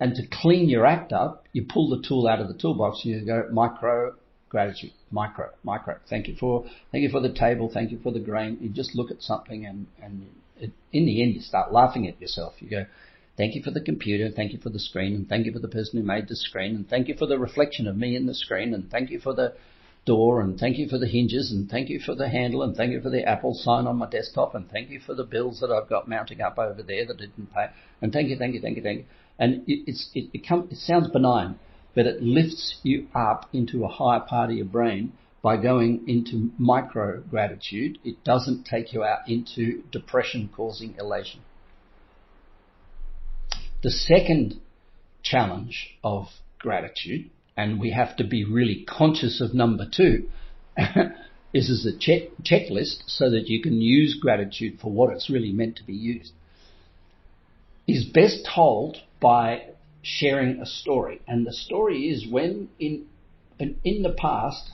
And 0.00 0.14
to 0.16 0.22
clean 0.26 0.68
your 0.68 0.84
act 0.84 1.12
up, 1.12 1.46
you 1.52 1.64
pull 1.68 1.88
the 1.88 2.06
tool 2.06 2.26
out 2.26 2.40
of 2.40 2.48
the 2.48 2.54
toolbox 2.54 3.04
and 3.04 3.14
you 3.14 3.24
go 3.24 3.48
micro 3.52 4.14
gratitude, 4.48 4.92
micro, 5.10 5.48
micro. 5.62 5.96
Thank 6.10 6.28
you 6.28 6.36
for, 6.36 6.64
thank 6.90 7.02
you 7.02 7.08
for 7.08 7.20
the 7.20 7.32
table. 7.32 7.70
Thank 7.72 7.90
you 7.90 7.98
for 8.02 8.12
the 8.12 8.20
grain. 8.20 8.58
You 8.60 8.68
just 8.68 8.94
look 8.94 9.10
at 9.10 9.22
something 9.22 9.64
and, 9.64 9.86
and 10.02 10.26
it, 10.58 10.72
in 10.92 11.06
the 11.06 11.22
end 11.22 11.34
you 11.34 11.40
start 11.40 11.72
laughing 11.72 12.06
at 12.06 12.20
yourself. 12.20 12.54
You 12.58 12.68
go, 12.68 12.86
Thank 13.36 13.54
you 13.54 13.62
for 13.62 13.70
the 13.70 13.80
computer, 13.80 14.30
thank 14.30 14.52
you 14.52 14.58
for 14.58 14.68
the 14.68 14.78
screen, 14.78 15.14
and 15.14 15.28
thank 15.28 15.46
you 15.46 15.52
for 15.52 15.58
the 15.58 15.68
person 15.68 15.98
who 15.98 16.06
made 16.06 16.28
the 16.28 16.36
screen, 16.36 16.74
and 16.74 16.88
thank 16.88 17.08
you 17.08 17.14
for 17.16 17.26
the 17.26 17.38
reflection 17.38 17.86
of 17.86 17.96
me 17.96 18.14
in 18.14 18.26
the 18.26 18.34
screen, 18.34 18.74
and 18.74 18.90
thank 18.90 19.10
you 19.10 19.18
for 19.18 19.32
the 19.32 19.54
door, 20.04 20.40
and 20.40 20.58
thank 20.58 20.78
you 20.78 20.88
for 20.88 20.98
the 20.98 21.06
hinges, 21.06 21.52
and 21.52 21.70
thank 21.70 21.88
you 21.88 22.00
for 22.00 22.14
the 22.14 22.28
handle, 22.28 22.62
and 22.62 22.76
thank 22.76 22.92
you 22.92 23.00
for 23.00 23.10
the 23.10 23.24
Apple 23.24 23.54
sign 23.54 23.86
on 23.86 23.96
my 23.96 24.08
desktop, 24.08 24.54
and 24.54 24.70
thank 24.70 24.90
you 24.90 25.00
for 25.00 25.14
the 25.14 25.24
bills 25.24 25.60
that 25.60 25.70
I've 25.70 25.88
got 25.88 26.08
mounting 26.08 26.40
up 26.40 26.58
over 26.58 26.82
there 26.82 27.06
that 27.06 27.18
didn't 27.18 27.52
pay, 27.52 27.66
and 28.00 28.12
thank 28.12 28.28
you, 28.28 28.36
thank 28.36 28.54
you, 28.54 28.60
thank 28.60 28.76
you, 28.76 28.82
thank 28.82 28.98
you. 29.00 29.04
And 29.38 29.68
it, 29.68 29.84
it's, 29.86 30.10
it, 30.14 30.30
it, 30.32 30.46
come, 30.46 30.68
it 30.70 30.78
sounds 30.78 31.08
benign, 31.08 31.58
but 31.94 32.06
it 32.06 32.22
lifts 32.22 32.76
you 32.82 33.08
up 33.14 33.48
into 33.52 33.84
a 33.84 33.88
higher 33.88 34.20
part 34.20 34.50
of 34.50 34.56
your 34.56 34.66
brain 34.66 35.12
by 35.42 35.56
going 35.56 36.04
into 36.08 36.50
micro 36.58 37.20
gratitude. 37.20 37.98
It 38.04 38.22
doesn't 38.24 38.64
take 38.64 38.92
you 38.92 39.04
out 39.04 39.28
into 39.28 39.82
depression 39.90 40.50
causing 40.54 40.94
elation. 40.98 41.40
The 43.82 43.90
second 43.90 44.60
challenge 45.22 45.98
of 46.04 46.26
gratitude, 46.58 47.30
and 47.56 47.80
we 47.80 47.90
have 47.90 48.16
to 48.16 48.24
be 48.24 48.44
really 48.44 48.84
conscious 48.88 49.40
of 49.40 49.54
number 49.54 49.86
two, 49.90 50.28
This 51.52 51.68
is 51.68 51.84
a 51.86 51.96
check, 51.96 52.30
checklist 52.42 53.02
so 53.06 53.30
that 53.30 53.48
you 53.48 53.60
can 53.60 53.80
use 53.80 54.18
gratitude 54.20 54.78
for 54.80 54.90
what 54.90 55.12
it's 55.12 55.28
really 55.28 55.52
meant 55.52 55.76
to 55.76 55.84
be 55.84 55.94
used, 55.94 56.32
is 57.86 58.04
best 58.04 58.48
told 58.54 58.98
by 59.20 59.64
sharing 60.02 60.60
a 60.60 60.66
story. 60.66 61.20
And 61.28 61.46
the 61.46 61.52
story 61.52 62.08
is 62.08 62.26
when 62.26 62.70
in, 62.78 63.06
in 63.58 64.02
the 64.02 64.14
past, 64.16 64.72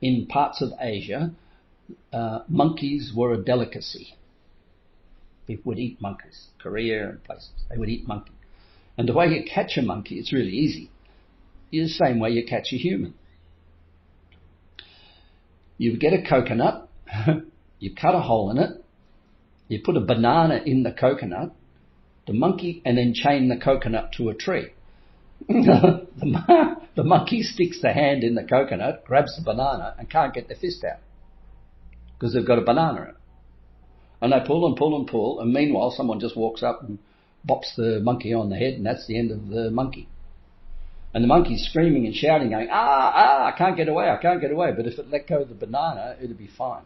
in 0.00 0.26
parts 0.26 0.60
of 0.60 0.72
Asia, 0.78 1.32
uh, 2.12 2.40
monkeys 2.48 3.12
were 3.16 3.32
a 3.32 3.42
delicacy. 3.42 4.14
People 5.46 5.70
would 5.70 5.78
eat 5.78 6.00
monkeys. 6.00 6.48
Korea 6.58 7.08
and 7.08 7.24
places, 7.24 7.50
they 7.70 7.78
would 7.78 7.88
eat 7.88 8.06
monkeys. 8.06 8.34
And 8.98 9.08
the 9.08 9.14
way 9.14 9.28
you 9.28 9.44
catch 9.44 9.78
a 9.78 9.82
monkey, 9.82 10.16
it's 10.16 10.32
really 10.32 10.52
easy. 10.52 10.90
The 11.70 11.88
same 11.88 12.18
way 12.18 12.30
you 12.30 12.44
catch 12.46 12.72
a 12.72 12.76
human. 12.76 13.14
You 15.76 15.96
get 15.96 16.12
a 16.12 16.22
coconut, 16.28 16.88
you 17.78 17.94
cut 17.94 18.14
a 18.14 18.20
hole 18.20 18.50
in 18.50 18.58
it, 18.58 18.84
you 19.68 19.80
put 19.84 19.96
a 19.96 20.00
banana 20.00 20.60
in 20.64 20.82
the 20.82 20.92
coconut, 20.92 21.52
the 22.26 22.32
monkey, 22.32 22.82
and 22.84 22.98
then 22.98 23.14
chain 23.14 23.48
the 23.48 23.56
coconut 23.56 24.12
to 24.16 24.28
a 24.28 24.34
tree. 24.34 24.72
the, 25.48 26.08
the 26.96 27.04
monkey 27.04 27.42
sticks 27.42 27.80
the 27.80 27.92
hand 27.92 28.24
in 28.24 28.34
the 28.34 28.42
coconut, 28.42 29.04
grabs 29.04 29.36
the 29.36 29.42
banana, 29.44 29.94
and 29.98 30.10
can't 30.10 30.34
get 30.34 30.48
the 30.48 30.54
fist 30.56 30.84
out 30.84 30.98
because 32.18 32.34
they've 32.34 32.46
got 32.46 32.58
a 32.58 32.62
banana 32.62 33.02
in 33.02 33.08
it. 33.08 33.14
And 34.20 34.32
they 34.32 34.40
pull 34.44 34.66
and 34.66 34.76
pull 34.76 34.96
and 34.98 35.06
pull, 35.06 35.40
and 35.40 35.52
meanwhile, 35.52 35.92
someone 35.92 36.18
just 36.18 36.36
walks 36.36 36.62
up 36.62 36.82
and 36.82 36.98
bops 37.48 37.76
the 37.76 38.00
monkey 38.02 38.34
on 38.34 38.50
the 38.50 38.56
head, 38.56 38.74
and 38.74 38.84
that's 38.84 39.06
the 39.06 39.16
end 39.16 39.30
of 39.30 39.46
the 39.48 39.70
monkey. 39.70 40.08
And 41.14 41.24
the 41.24 41.28
monkey's 41.28 41.66
screaming 41.70 42.06
and 42.06 42.14
shouting, 42.14 42.50
going, 42.50 42.68
ah, 42.70 43.12
ah, 43.14 43.46
I 43.46 43.56
can't 43.56 43.76
get 43.76 43.88
away, 43.88 44.08
I 44.10 44.18
can't 44.20 44.40
get 44.40 44.50
away. 44.50 44.72
But 44.76 44.86
if 44.86 44.98
it 44.98 45.10
let 45.10 45.26
go 45.26 45.42
of 45.42 45.48
the 45.48 45.54
banana, 45.54 46.16
it'd 46.22 46.36
be 46.36 46.48
fine. 46.48 46.84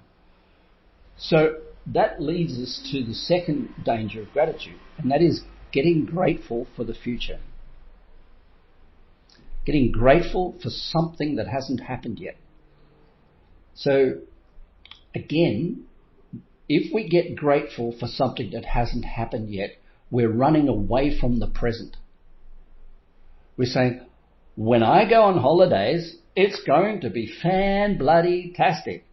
So 1.16 1.56
that 1.86 2.22
leads 2.22 2.58
us 2.58 2.88
to 2.92 3.04
the 3.04 3.14
second 3.14 3.70
danger 3.84 4.22
of 4.22 4.32
gratitude, 4.32 4.78
and 4.98 5.10
that 5.10 5.20
is 5.20 5.42
getting 5.72 6.04
grateful 6.04 6.66
for 6.76 6.84
the 6.84 6.94
future. 6.94 7.40
Getting 9.64 9.90
grateful 9.90 10.56
for 10.62 10.70
something 10.70 11.36
that 11.36 11.48
hasn't 11.48 11.80
happened 11.80 12.18
yet. 12.18 12.36
So, 13.74 14.18
again, 15.14 15.84
if 16.68 16.92
we 16.92 17.08
get 17.08 17.36
grateful 17.36 17.94
for 17.98 18.06
something 18.06 18.50
that 18.52 18.64
hasn't 18.64 19.04
happened 19.04 19.50
yet, 19.50 19.76
we're 20.10 20.30
running 20.30 20.68
away 20.68 21.18
from 21.18 21.38
the 21.38 21.46
present. 21.46 21.96
We're 23.56 23.66
saying, 23.66 24.00
when 24.54 24.82
I 24.82 25.08
go 25.08 25.22
on 25.22 25.38
holidays, 25.38 26.16
it's 26.36 26.62
going 26.64 27.00
to 27.02 27.10
be 27.10 27.32
fan 27.42 27.98
bloody 27.98 28.52
tastic. 28.54 29.04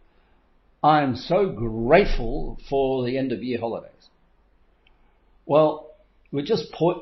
I'm 0.82 1.16
so 1.16 1.50
grateful 1.50 2.58
for 2.68 3.04
the 3.04 3.18
end 3.18 3.32
of 3.32 3.42
year 3.42 3.60
holidays. 3.60 3.90
Well, 5.46 5.90
we 6.32 6.42
just 6.42 6.72
put, 6.72 6.98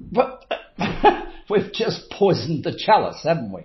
but 0.00 0.44
we've 1.50 1.72
just 1.72 2.10
poisoned 2.10 2.64
the 2.64 2.78
chalice, 2.78 3.20
haven't 3.24 3.52
we? 3.52 3.62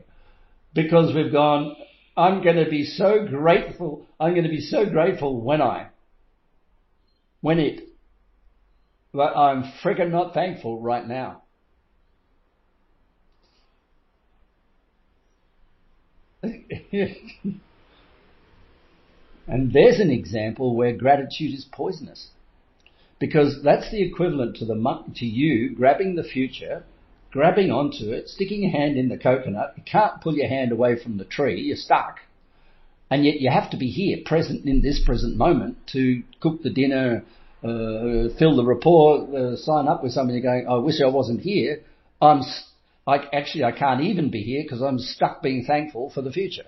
Because 0.73 1.13
we've 1.13 1.31
gone, 1.31 1.75
I'm 2.17 2.43
going 2.43 2.63
to 2.63 2.69
be 2.69 2.83
so 2.83 3.25
grateful, 3.27 4.07
I'm 4.19 4.31
going 4.31 4.43
to 4.43 4.49
be 4.49 4.61
so 4.61 4.85
grateful 4.85 5.39
when 5.41 5.61
I, 5.61 5.89
when 7.41 7.59
it, 7.59 7.81
but 9.13 9.35
I'm 9.35 9.71
friggin' 9.83 10.11
not 10.11 10.33
thankful 10.33 10.81
right 10.81 11.07
now. 11.07 11.43
and 19.47 19.73
there's 19.73 19.99
an 19.99 20.11
example 20.11 20.75
where 20.75 20.95
gratitude 20.95 21.53
is 21.53 21.65
poisonous. 21.71 22.29
Because 23.19 23.61
that's 23.63 23.89
the 23.91 24.01
equivalent 24.01 24.57
to 24.57 24.65
the 24.65 24.75
to 25.15 25.25
you 25.25 25.73
grabbing 25.73 26.15
the 26.15 26.23
future, 26.23 26.83
grabbing 27.31 27.71
onto 27.71 28.11
it, 28.11 28.27
sticking 28.27 28.63
your 28.63 28.71
hand 28.71 28.97
in 28.97 29.09
the 29.09 29.17
coconut. 29.17 29.73
You 29.77 29.83
can't 29.83 30.21
pull 30.21 30.35
your 30.35 30.49
hand 30.49 30.71
away 30.71 31.01
from 31.01 31.17
the 31.17 31.25
tree. 31.25 31.61
You're 31.61 31.77
stuck. 31.77 32.19
And 33.09 33.23
yet 33.23 33.39
you 33.39 33.49
have 33.51 33.69
to 33.71 33.77
be 33.77 33.87
here, 33.87 34.17
present 34.25 34.65
in 34.65 34.81
this 34.81 35.01
present 35.05 35.37
moment 35.37 35.77
to 35.93 36.23
cook 36.41 36.63
the 36.63 36.69
dinner, 36.69 37.23
uh, 37.63 38.29
fill 38.37 38.55
the 38.55 38.65
report, 38.65 39.29
uh, 39.33 39.55
sign 39.57 39.87
up 39.87 40.03
with 40.03 40.11
somebody 40.11 40.41
going, 40.41 40.67
I 40.67 40.75
wish 40.75 41.01
I 41.01 41.09
wasn't 41.09 41.41
here. 41.41 41.81
I'm, 42.21 42.41
I, 43.07 43.17
actually 43.33 43.63
I 43.63 43.71
can't 43.71 44.01
even 44.01 44.31
be 44.31 44.41
here 44.41 44.63
because 44.63 44.81
I'm 44.81 44.99
stuck 44.99 45.41
being 45.41 45.65
thankful 45.65 46.11
for 46.13 46.21
the 46.21 46.31
future. 46.31 46.65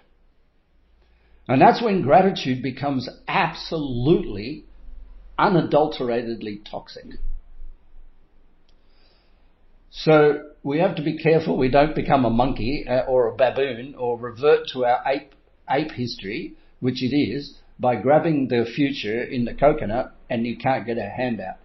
And 1.48 1.62
that's 1.62 1.82
when 1.82 2.02
gratitude 2.02 2.62
becomes 2.62 3.10
absolutely, 3.28 4.66
unadulteratedly 5.40 6.62
toxic. 6.70 7.06
So 9.90 10.50
we 10.62 10.80
have 10.80 10.96
to 10.98 11.02
be 11.02 11.18
careful 11.18 11.58
we 11.58 11.70
don't 11.70 11.96
become 11.96 12.26
a 12.26 12.30
monkey 12.30 12.86
uh, 12.88 13.02
or 13.08 13.28
a 13.28 13.36
baboon 13.36 13.96
or 13.98 14.18
revert 14.18 14.68
to 14.74 14.86
our 14.86 15.02
ape, 15.08 15.34
ape 15.70 15.92
history, 15.92 16.56
which 16.82 17.02
it 17.02 17.16
is, 17.16 17.58
by 17.80 17.96
grabbing 17.96 18.50
the 18.50 18.66
future 18.76 19.24
in 19.24 19.46
the 19.46 19.54
coconut 19.54 20.14
and 20.30 20.46
you 20.46 20.58
can't 20.58 20.86
get 20.86 20.98
a 20.98 21.10
hand 21.10 21.40
out. 21.40 21.56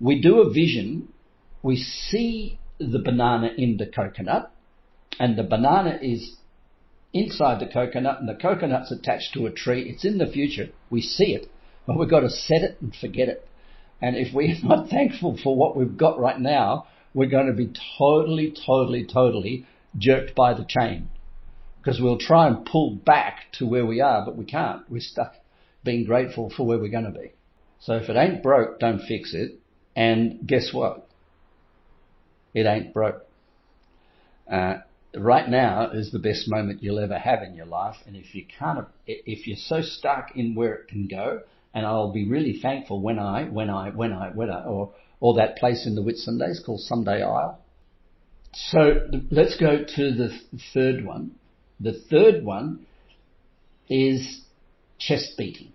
We 0.00 0.20
do 0.20 0.40
a 0.40 0.50
vision, 0.50 1.08
we 1.62 1.76
see 1.76 2.60
the 2.78 3.00
banana 3.00 3.50
in 3.56 3.76
the 3.78 3.86
coconut, 3.86 4.52
and 5.18 5.36
the 5.36 5.42
banana 5.42 5.98
is 6.00 6.36
inside 7.12 7.60
the 7.60 7.72
coconut 7.72 8.20
and 8.20 8.28
the 8.28 8.34
coconut's 8.34 8.92
attached 8.92 9.34
to 9.34 9.46
a 9.46 9.52
tree. 9.52 9.88
It's 9.88 10.04
in 10.04 10.18
the 10.18 10.26
future. 10.26 10.68
We 10.90 11.00
see 11.00 11.34
it, 11.34 11.50
but 11.86 11.98
we've 11.98 12.10
got 12.10 12.20
to 12.20 12.30
set 12.30 12.62
it 12.62 12.78
and 12.80 12.94
forget 12.94 13.28
it. 13.28 13.46
And 14.00 14.16
if 14.16 14.34
we're 14.34 14.56
not 14.62 14.88
thankful 14.90 15.38
for 15.42 15.56
what 15.56 15.76
we've 15.76 15.96
got 15.96 16.18
right 16.18 16.38
now, 16.38 16.86
we're 17.14 17.28
going 17.28 17.46
to 17.46 17.52
be 17.52 17.72
totally, 17.98 18.54
totally, 18.66 19.04
totally 19.04 19.66
jerked 19.96 20.34
by 20.34 20.54
the 20.54 20.66
chain. 20.68 21.08
Because 21.78 22.00
we'll 22.00 22.18
try 22.18 22.46
and 22.46 22.66
pull 22.66 22.94
back 22.94 23.44
to 23.52 23.66
where 23.66 23.86
we 23.86 24.00
are, 24.00 24.24
but 24.24 24.36
we 24.36 24.44
can't. 24.44 24.82
We're 24.90 25.00
stuck 25.00 25.34
being 25.84 26.04
grateful 26.04 26.52
for 26.54 26.66
where 26.66 26.78
we're 26.78 26.90
going 26.90 27.04
to 27.04 27.18
be. 27.18 27.32
So 27.80 27.94
if 27.94 28.08
it 28.08 28.16
ain't 28.16 28.42
broke, 28.42 28.78
don't 28.80 29.00
fix 29.00 29.32
it. 29.32 29.58
And 29.96 30.46
guess 30.46 30.70
what? 30.72 31.08
It 32.52 32.66
ain't 32.66 32.92
broke. 32.92 33.24
Uh, 34.50 34.78
right 35.16 35.48
now 35.48 35.90
is 35.90 36.10
the 36.10 36.18
best 36.18 36.48
moment 36.48 36.82
you'll 36.82 36.98
ever 36.98 37.18
have 37.18 37.42
in 37.42 37.54
your 37.54 37.66
life. 37.66 37.96
And 38.06 38.16
if 38.16 38.34
you 38.34 38.44
can't, 38.58 38.86
if 39.06 39.46
you're 39.46 39.56
so 39.56 39.80
stuck 39.82 40.36
in 40.36 40.54
where 40.54 40.74
it 40.74 40.88
can 40.88 41.08
go, 41.08 41.40
and 41.74 41.86
I'll 41.86 42.12
be 42.12 42.28
really 42.28 42.58
thankful 42.60 43.00
when 43.00 43.18
I, 43.18 43.44
when 43.44 43.70
I, 43.70 43.90
when 43.90 44.12
I, 44.12 44.30
when 44.30 44.50
I, 44.50 44.64
or, 44.64 44.92
or 45.20 45.34
that 45.34 45.56
place 45.56 45.86
in 45.86 45.94
the 45.94 46.02
Whitsundays 46.02 46.64
called 46.64 46.80
Sunday 46.80 47.22
Isle. 47.22 47.58
So 48.52 49.08
let's 49.30 49.56
go 49.56 49.84
to 49.84 50.14
the 50.14 50.30
third 50.72 51.04
one. 51.04 51.32
The 51.80 51.92
third 52.10 52.44
one 52.44 52.86
is 53.88 54.42
chest 54.98 55.34
beating. 55.36 55.72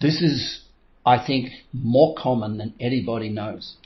This 0.00 0.20
is, 0.22 0.62
I 1.04 1.24
think, 1.24 1.50
more 1.72 2.14
common 2.18 2.58
than 2.58 2.74
anybody 2.80 3.28
knows. 3.28 3.76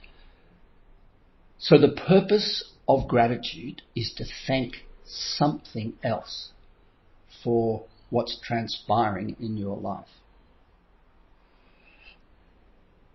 So 1.59 1.79
the 1.79 1.89
purpose 1.89 2.71
of 2.89 3.09
gratitude 3.09 3.83
is 3.95 4.13
to 4.17 4.25
thank 4.47 4.85
something 5.05 5.95
else 6.03 6.51
for 7.43 7.85
what's 8.11 8.39
transpiring 8.41 9.37
in 9.41 9.57
your 9.57 9.77
life. 9.77 10.09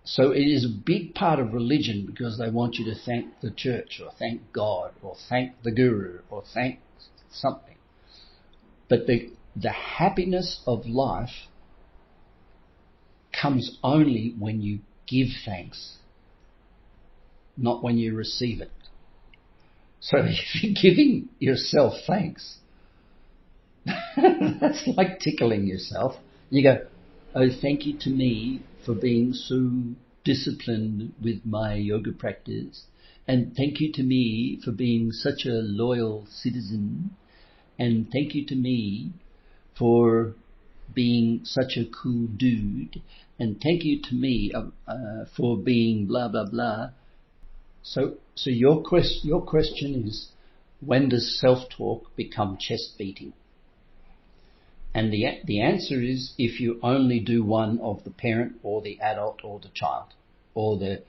So 0.03 0.31
it 0.31 0.47
is 0.47 0.65
a 0.65 0.83
big 0.85 1.13
part 1.13 1.39
of 1.39 1.53
religion 1.53 2.07
because 2.07 2.39
they 2.39 2.49
want 2.49 2.75
you 2.75 2.85
to 2.85 2.95
thank 2.99 3.41
the 3.41 3.51
church 3.51 4.01
or 4.03 4.11
thank 4.17 4.41
God 4.51 4.93
or 5.03 5.15
thank 5.29 5.61
the 5.63 5.71
guru 5.71 6.21
or 6.31 6.43
thank 6.53 6.79
something. 7.31 7.75
But 8.89 9.05
the, 9.05 9.31
the 9.55 9.71
happiness 9.71 10.61
of 10.65 10.88
life 10.88 11.47
comes 13.39 13.77
only 13.83 14.33
when 14.38 14.61
you 14.61 14.79
give 15.05 15.27
thanks, 15.45 15.97
not 17.55 17.83
when 17.83 17.97
you 17.97 18.15
receive 18.15 18.61
it. 18.61 18.71
So 19.99 20.17
if 20.23 20.63
you're 20.63 20.73
giving 20.79 21.29
yourself 21.39 21.93
thanks, 22.07 22.57
that's 24.15 24.87
like 24.87 25.19
tickling 25.19 25.67
yourself. 25.67 26.15
You 26.49 26.63
go, 26.63 26.87
oh, 27.35 27.47
thank 27.61 27.85
you 27.85 27.97
to 27.99 28.09
me 28.09 28.61
for 28.85 28.95
being 28.95 29.33
so 29.33 29.71
disciplined 30.23 31.13
with 31.23 31.45
my 31.45 31.75
yoga 31.75 32.11
practice. 32.11 32.83
And 33.27 33.55
thank 33.55 33.79
you 33.79 33.91
to 33.93 34.03
me 34.03 34.59
for 34.63 34.71
being 34.71 35.11
such 35.11 35.45
a 35.45 35.61
loyal 35.61 36.25
citizen. 36.29 37.11
And 37.77 38.09
thank 38.11 38.33
you 38.33 38.45
to 38.47 38.55
me 38.55 39.11
for 39.77 40.33
being 40.93 41.41
such 41.43 41.77
a 41.77 41.85
cool 41.85 42.27
dude. 42.27 43.01
And 43.39 43.61
thank 43.61 43.83
you 43.83 44.01
to 44.01 44.15
me 44.15 44.51
uh, 44.53 44.63
uh, 44.87 45.25
for 45.37 45.57
being 45.57 46.07
blah, 46.07 46.27
blah, 46.27 46.49
blah. 46.49 46.89
So, 47.83 48.17
so 48.39 48.50
your, 48.50 48.81
quest, 48.81 49.25
your 49.25 49.41
question 49.41 50.08
is, 50.08 50.29
when 50.79 51.10
does 51.10 51.38
self-talk 51.41 52.15
become 52.15 52.58
chest 52.58 52.93
beating? 52.98 53.34
And 54.93 55.12
the, 55.12 55.41
the 55.43 55.60
answer 55.60 56.01
is 56.01 56.34
if 56.38 56.62
you 56.62 56.79
only 56.81 57.19
do 57.19 57.43
one 57.43 57.79
of 57.79 58.05
the 58.05 58.12
parent 58.12 58.53
or 58.63 58.81
the 58.81 58.98
adult 59.01 59.41
or 59.43 59.60
the 59.60 59.67
child 59.74 60.13
or 60.53 60.77
the 60.77 61.03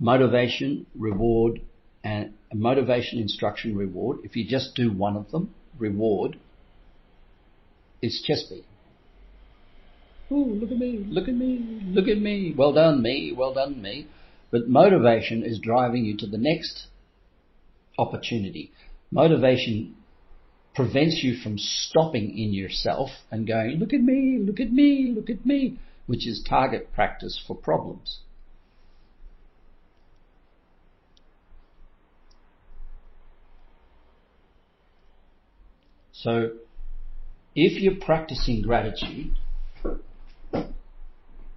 motivation, 0.00 0.86
reward 0.96 1.60
and 2.02 2.34
motivation, 2.52 3.20
instruction, 3.20 3.76
reward. 3.76 4.18
If 4.24 4.34
you 4.34 4.44
just 4.44 4.74
do 4.74 4.92
one 4.92 5.16
of 5.16 5.30
them, 5.30 5.54
reward, 5.78 6.36
it's 8.02 8.20
chest 8.22 8.46
beating. 8.50 8.64
Oh, 10.32 10.34
look 10.34 10.72
at 10.72 10.78
me, 10.78 11.06
look 11.08 11.28
at 11.28 11.34
me, 11.34 11.80
look 11.84 12.08
at 12.08 12.18
me. 12.18 12.52
Well 12.56 12.72
done, 12.72 13.02
me, 13.02 13.32
well 13.36 13.54
done, 13.54 13.80
me. 13.80 14.08
But 14.52 14.68
motivation 14.68 15.42
is 15.42 15.58
driving 15.58 16.04
you 16.04 16.16
to 16.18 16.26
the 16.26 16.38
next 16.38 16.86
opportunity. 17.98 18.70
Motivation 19.10 19.96
prevents 20.74 21.22
you 21.24 21.36
from 21.42 21.56
stopping 21.58 22.38
in 22.38 22.52
yourself 22.52 23.10
and 23.30 23.46
going, 23.46 23.78
look 23.78 23.94
at 23.94 24.00
me, 24.00 24.38
look 24.38 24.60
at 24.60 24.70
me, 24.70 25.12
look 25.16 25.30
at 25.30 25.44
me, 25.46 25.78
which 26.06 26.26
is 26.26 26.44
target 26.46 26.92
practice 26.92 27.42
for 27.46 27.56
problems. 27.56 28.20
So, 36.12 36.50
if 37.54 37.82
you're 37.82 37.96
practicing 37.96 38.62
gratitude, 38.62 39.34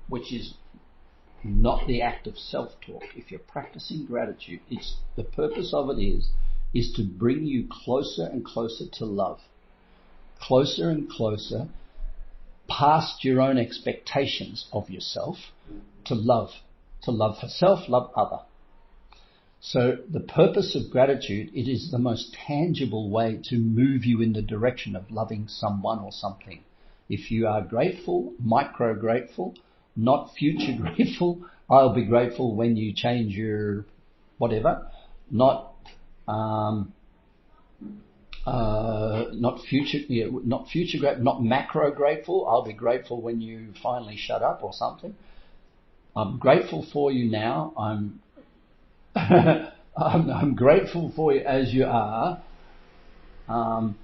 which 0.07 0.33
is 0.33 0.55
not 1.45 1.87
the 1.87 2.01
act 2.01 2.27
of 2.27 2.37
self-talk, 2.37 3.03
if 3.15 3.31
you're 3.31 3.39
practicing 3.39 4.05
gratitude, 4.05 4.61
it's 4.69 4.97
the 5.15 5.23
purpose 5.23 5.73
of 5.73 5.89
it 5.89 6.01
is 6.01 6.29
is 6.73 6.91
to 6.93 7.03
bring 7.03 7.45
you 7.45 7.67
closer 7.71 8.25
and 8.25 8.43
closer 8.43 8.85
to 8.91 9.05
love. 9.05 9.39
Closer 10.39 10.89
and 10.89 11.09
closer 11.09 11.69
past 12.67 13.23
your 13.23 13.41
own 13.41 13.57
expectations 13.57 14.67
of 14.73 14.89
yourself 14.89 15.37
to 16.05 16.15
love. 16.15 16.49
To 17.03 17.11
love 17.11 17.37
for 17.39 17.47
self, 17.47 17.87
love 17.87 18.11
other. 18.15 18.39
So 19.61 19.97
the 20.11 20.19
purpose 20.19 20.75
of 20.75 20.91
gratitude, 20.91 21.51
it 21.53 21.69
is 21.69 21.91
the 21.91 21.99
most 21.99 22.33
tangible 22.33 23.09
way 23.09 23.39
to 23.45 23.57
move 23.57 24.03
you 24.03 24.21
in 24.21 24.33
the 24.33 24.41
direction 24.41 24.95
of 24.95 25.09
loving 25.09 25.47
someone 25.47 25.99
or 25.99 26.11
something. 26.11 26.63
If 27.07 27.31
you 27.31 27.47
are 27.47 27.61
grateful, 27.61 28.33
micro 28.39 28.95
grateful, 28.95 29.55
not 29.95 30.33
future 30.35 30.77
grateful, 30.81 31.45
I'll 31.69 31.93
be 31.93 32.05
grateful 32.05 32.55
when 32.55 32.75
you 32.75 32.93
change 32.93 33.35
your 33.35 33.85
whatever, 34.37 34.87
not 35.31 35.73
um, 36.27 36.93
uh, 38.45 39.25
not 39.31 39.61
future, 39.65 39.99
yeah, 40.07 40.27
not 40.43 40.69
future 40.69 40.99
grateful, 40.99 41.23
not 41.23 41.43
macro 41.43 41.91
grateful. 41.91 42.47
I'll 42.47 42.63
be 42.63 42.73
grateful 42.73 43.21
when 43.21 43.41
you 43.41 43.73
finally 43.81 44.17
shut 44.17 44.43
up 44.43 44.63
or 44.63 44.71
something. 44.73 45.15
I'm 46.15 46.37
grateful 46.37 46.85
for 46.93 47.11
you 47.11 47.29
now. 47.29 47.73
I'm, 47.77 48.19
I'm, 49.15 49.71
I'm, 50.29 50.55
grateful 50.55 51.11
for 51.15 51.33
you 51.33 51.41
as 51.41 51.73
you 51.73 51.85
are. 51.85 52.41
Um, 53.49 53.97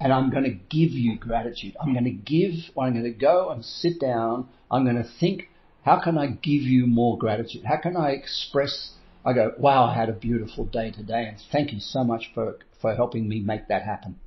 and 0.00 0.12
I'm 0.12 0.30
going 0.30 0.44
to 0.44 0.50
give 0.50 0.92
you 0.92 1.18
gratitude. 1.18 1.76
I'm 1.80 1.92
going 1.92 2.04
to 2.04 2.10
give, 2.10 2.52
I'm 2.78 2.92
going 2.92 3.04
to 3.04 3.10
go 3.10 3.50
and 3.50 3.64
sit 3.64 4.00
down. 4.00 4.48
I'm 4.70 4.84
going 4.84 4.96
to 4.96 5.08
think, 5.18 5.48
how 5.84 6.00
can 6.00 6.18
I 6.18 6.26
give 6.26 6.62
you 6.62 6.86
more 6.86 7.18
gratitude? 7.18 7.64
How 7.64 7.78
can 7.78 7.96
I 7.96 8.10
express 8.10 8.92
I 9.24 9.34
go, 9.34 9.52
wow, 9.58 9.84
I 9.84 9.94
had 9.94 10.08
a 10.08 10.14
beautiful 10.14 10.64
day 10.64 10.90
today 10.90 11.26
and 11.28 11.38
thank 11.52 11.72
you 11.72 11.80
so 11.80 12.04
much 12.04 12.30
for, 12.34 12.58
for 12.80 12.94
helping 12.94 13.28
me 13.28 13.40
make 13.40 13.68
that 13.68 13.82
happen. 13.82 14.18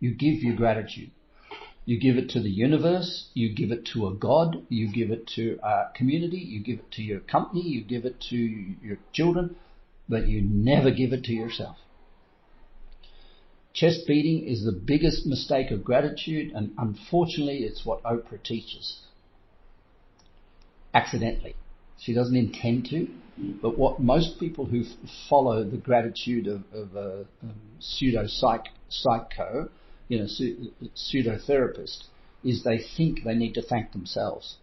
You 0.00 0.14
give 0.14 0.42
your 0.42 0.56
gratitude. 0.56 1.10
You 1.84 2.00
give 2.00 2.16
it 2.16 2.30
to 2.30 2.40
the 2.40 2.50
universe, 2.50 3.28
you 3.34 3.54
give 3.54 3.70
it 3.70 3.88
to 3.92 4.08
a 4.08 4.14
God, 4.14 4.66
you 4.68 4.92
give 4.92 5.10
it 5.10 5.28
to 5.36 5.58
a 5.62 5.90
community, 5.94 6.38
you 6.38 6.60
give 6.60 6.80
it 6.80 6.90
to 6.92 7.02
your 7.02 7.20
company, 7.20 7.62
you 7.62 7.84
give 7.84 8.04
it 8.04 8.20
to 8.30 8.36
your 8.36 8.98
children, 9.12 9.56
but 10.08 10.26
you 10.26 10.42
never 10.42 10.90
give 10.90 11.12
it 11.12 11.24
to 11.24 11.32
yourself. 11.32 11.76
Chest 13.72 14.00
beating 14.06 14.48
is 14.48 14.64
the 14.64 14.72
biggest 14.72 15.26
mistake 15.26 15.70
of 15.70 15.84
gratitude 15.84 16.50
and 16.54 16.72
unfortunately 16.78 17.58
it's 17.58 17.84
what 17.84 18.02
Oprah 18.02 18.42
teaches. 18.42 19.05
Accidentally. 20.96 21.54
She 21.98 22.14
doesn't 22.14 22.36
intend 22.36 22.86
to, 22.86 23.06
but 23.60 23.76
what 23.76 24.00
most 24.00 24.40
people 24.40 24.64
who 24.64 24.80
f- 24.80 25.10
follow 25.28 25.62
the 25.62 25.76
gratitude 25.76 26.46
of, 26.46 26.62
of 26.72 26.96
a, 26.96 27.26
um, 27.42 27.50
a 27.78 27.82
pseudo 27.82 28.26
psycho, 28.26 29.68
you 30.08 30.18
know, 30.18 30.26
su- 30.26 30.72
pseudo 30.94 31.38
therapist, 31.46 32.04
is 32.42 32.64
they 32.64 32.78
think 32.96 33.24
they 33.24 33.34
need 33.34 33.52
to 33.54 33.62
thank 33.62 33.92
themselves. 33.92 34.56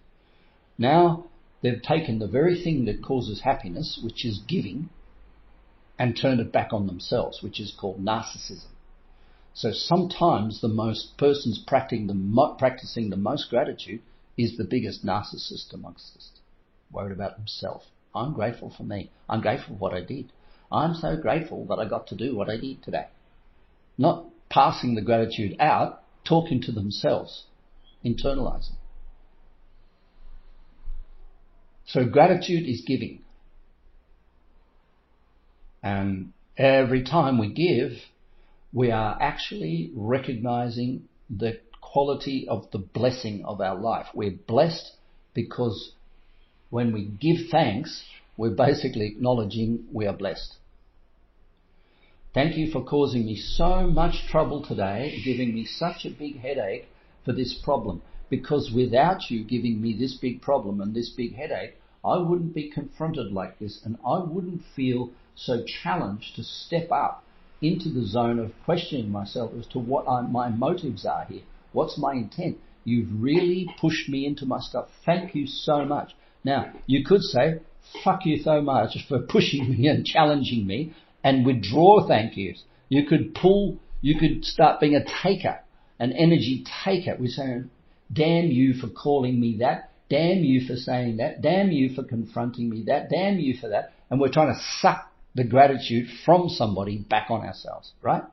Now 0.76 1.26
they've 1.62 1.82
taken 1.82 2.18
the 2.18 2.28
very 2.28 2.64
thing 2.64 2.86
that 2.86 3.04
causes 3.04 3.42
happiness, 3.42 4.00
which 4.04 4.26
is 4.26 4.42
giving, 4.48 4.90
and 6.00 6.18
turned 6.20 6.40
it 6.40 6.52
back 6.52 6.74
on 6.74 6.88
themselves, 6.88 7.44
which 7.44 7.60
is 7.60 7.76
called 7.80 8.04
narcissism. 8.04 8.72
So 9.54 9.72
sometimes 9.72 10.62
the 10.62 10.68
most 10.68 11.16
persons 11.20 11.64
practicing 11.68 12.08
the, 12.08 12.16
mo- 12.16 12.56
practicing 12.58 13.12
the 13.12 13.18
most 13.18 13.52
gratitude 13.52 14.02
is 14.38 14.58
the 14.58 14.64
biggest 14.64 15.06
narcissist 15.06 15.74
amongst 15.74 16.16
us 16.18 16.30
worried 16.94 17.12
about 17.12 17.38
himself. 17.38 17.84
I'm 18.16 18.34
grateful 18.34 18.74
for 18.76 18.84
me. 18.84 19.10
I'm 19.28 19.42
grateful 19.42 19.76
for 19.76 19.80
what 19.80 19.94
I 19.94 20.02
did. 20.02 20.32
I'm 20.72 20.94
so 20.94 21.18
grateful 21.18 21.66
that 21.66 21.80
I 21.80 21.90
got 21.90 22.08
to 22.08 22.16
do 22.16 22.36
what 22.36 22.50
I 22.50 22.58
did 22.58 22.84
today. 22.84 23.08
Not 23.98 24.26
passing 24.50 24.96
the 24.96 25.02
gratitude 25.02 25.56
out, 25.60 26.04
talking 26.24 26.62
to 26.62 26.72
themselves, 26.72 27.46
internalizing. 28.06 28.76
So 31.86 32.06
gratitude 32.06 32.68
is 32.68 32.84
giving. 32.86 33.24
And 35.82 36.32
every 36.58 37.04
time 37.04 37.38
we 37.38 37.52
give, 37.52 37.92
we 38.72 38.90
are 38.90 39.18
actually 39.20 39.92
recognizing 39.96 41.10
the 41.30 41.60
quality 41.94 42.48
of 42.50 42.66
the 42.72 42.80
blessing 42.80 43.46
of 43.46 43.62
our 43.62 43.80
life. 43.80 44.08
We're 44.16 44.40
blessed 44.48 44.94
because 45.36 45.92
when 46.72 46.92
we 46.92 47.06
give 47.06 47.50
thanks, 47.52 48.04
we're 48.36 48.56
basically 48.56 49.06
acknowledging 49.06 49.86
we 49.94 50.08
are 50.08 50.18
blessed. 50.18 50.56
Thank 52.34 52.58
you 52.58 52.72
for 52.72 52.84
causing 52.84 53.28
me 53.28 53.36
so 53.36 53.86
much 53.86 54.26
trouble 54.28 54.66
today, 54.66 55.22
giving 55.24 55.54
me 55.54 55.66
such 55.66 56.04
a 56.04 56.10
big 56.10 56.40
headache 56.40 56.88
for 57.26 57.32
this 57.32 57.54
problem. 57.64 58.02
Because 58.28 58.72
without 58.76 59.30
you 59.30 59.44
giving 59.44 59.80
me 59.80 59.96
this 59.96 60.18
big 60.20 60.42
problem 60.42 60.82
and 60.82 60.96
this 60.96 61.12
big 61.12 61.36
headache, 61.36 61.76
I 62.04 62.18
wouldn't 62.18 62.56
be 62.56 62.72
confronted 62.72 63.32
like 63.32 63.60
this 63.60 63.82
and 63.86 63.98
I 64.04 64.18
wouldn't 64.18 64.64
feel 64.76 65.12
so 65.36 65.64
challenged 65.84 66.38
to 66.38 66.44
step 66.44 66.92
up 66.92 67.24
into 67.62 67.90
the 67.90 68.04
zone 68.04 68.40
of 68.40 68.52
questioning 68.66 69.12
myself 69.12 69.52
as 69.60 69.68
to 69.68 69.78
what 69.78 70.08
I, 70.08 70.22
my 70.22 70.50
motives 70.50 71.06
are 71.06 71.26
here. 71.26 71.44
What's 71.74 71.98
my 71.98 72.14
intent? 72.14 72.58
You've 72.86 73.10
really 73.22 73.68
pushed 73.80 74.10
me 74.10 74.26
into 74.26 74.46
my 74.46 74.60
stuff. 74.60 74.88
Thank 75.06 75.36
you 75.36 75.48
so 75.48 75.86
much. 75.86 76.14
Now, 76.44 76.74
you 76.86 77.04
could 77.06 77.22
say, 77.22 77.60
fuck 78.04 78.26
you 78.26 78.38
so 78.42 78.62
much 78.62 78.98
for 79.08 79.20
pushing 79.20 79.70
me 79.78 79.88
and 79.88 80.06
challenging 80.06 80.66
me 80.66 80.94
and 81.24 81.46
withdraw 81.46 82.08
thank 82.08 82.38
yous. 82.38 82.64
You 82.90 83.06
could 83.06 83.34
pull, 83.34 83.78
you 84.02 84.20
could 84.20 84.46
start 84.46 84.80
being 84.80 84.96
a 84.96 85.06
taker, 85.24 85.60
an 86.00 86.12
energy 86.12 86.66
taker. 86.84 87.16
We're 87.20 87.28
saying, 87.28 87.70
damn 88.12 88.46
you 88.46 88.74
for 88.74 88.88
calling 88.88 89.40
me 89.40 89.58
that. 89.60 89.90
Damn 90.10 90.44
you 90.44 90.68
for 90.68 90.76
saying 90.76 91.18
that. 91.18 91.42
Damn 91.42 91.72
you 91.72 91.96
for 91.96 92.04
confronting 92.04 92.70
me 92.70 92.84
that. 92.88 93.10
Damn 93.10 93.40
you 93.40 93.58
for 93.58 93.70
that. 93.70 93.94
And 94.10 94.20
we're 94.20 94.32
trying 94.32 94.54
to 94.54 94.60
suck 94.80 95.12
the 95.34 95.44
gratitude 95.44 96.08
from 96.26 96.50
somebody 96.50 96.98
back 96.98 97.32
on 97.32 97.42
ourselves, 97.42 97.94
right? 98.02 98.24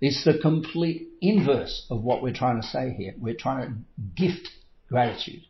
It's 0.00 0.24
the 0.24 0.38
complete 0.38 1.08
inverse 1.20 1.86
of 1.90 2.04
what 2.04 2.22
we're 2.22 2.32
trying 2.32 2.60
to 2.60 2.66
say 2.66 2.94
here. 2.96 3.14
We're 3.18 3.34
trying 3.34 3.66
to 3.66 4.02
gift 4.16 4.48
gratitude. 4.88 5.42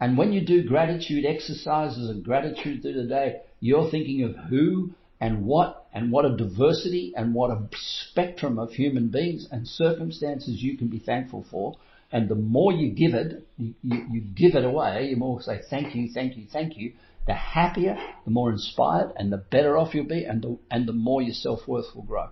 And 0.00 0.18
when 0.18 0.32
you 0.32 0.44
do 0.44 0.64
gratitude 0.64 1.24
exercises 1.24 2.10
and 2.10 2.24
gratitude 2.24 2.82
through 2.82 2.94
the 2.94 3.08
day, 3.08 3.40
you're 3.60 3.90
thinking 3.90 4.24
of 4.24 4.34
who 4.50 4.90
and 5.20 5.46
what 5.46 5.86
and 5.94 6.10
what 6.10 6.24
a 6.24 6.36
diversity 6.36 7.12
and 7.16 7.32
what 7.32 7.50
a 7.50 7.68
spectrum 7.72 8.58
of 8.58 8.72
human 8.72 9.08
beings 9.08 9.46
and 9.50 9.68
circumstances 9.68 10.62
you 10.62 10.76
can 10.76 10.88
be 10.88 10.98
thankful 10.98 11.46
for. 11.48 11.76
And 12.10 12.28
the 12.28 12.34
more 12.34 12.72
you 12.72 12.90
give 12.90 13.14
it, 13.14 13.46
you, 13.56 13.74
you, 13.82 14.06
you 14.10 14.20
give 14.20 14.56
it 14.56 14.64
away, 14.64 15.06
you 15.10 15.16
more 15.16 15.40
say 15.40 15.60
thank 15.70 15.94
you, 15.94 16.10
thank 16.12 16.36
you, 16.36 16.46
thank 16.52 16.76
you, 16.76 16.92
the 17.26 17.34
happier, 17.34 17.96
the 18.24 18.30
more 18.30 18.50
inspired 18.50 19.12
and 19.16 19.32
the 19.32 19.38
better 19.38 19.78
off 19.78 19.94
you'll 19.94 20.04
be 20.06 20.24
and 20.24 20.42
the, 20.42 20.58
and 20.70 20.86
the 20.86 20.92
more 20.92 21.22
your 21.22 21.34
self-worth 21.34 21.94
will 21.94 22.02
grow. 22.02 22.28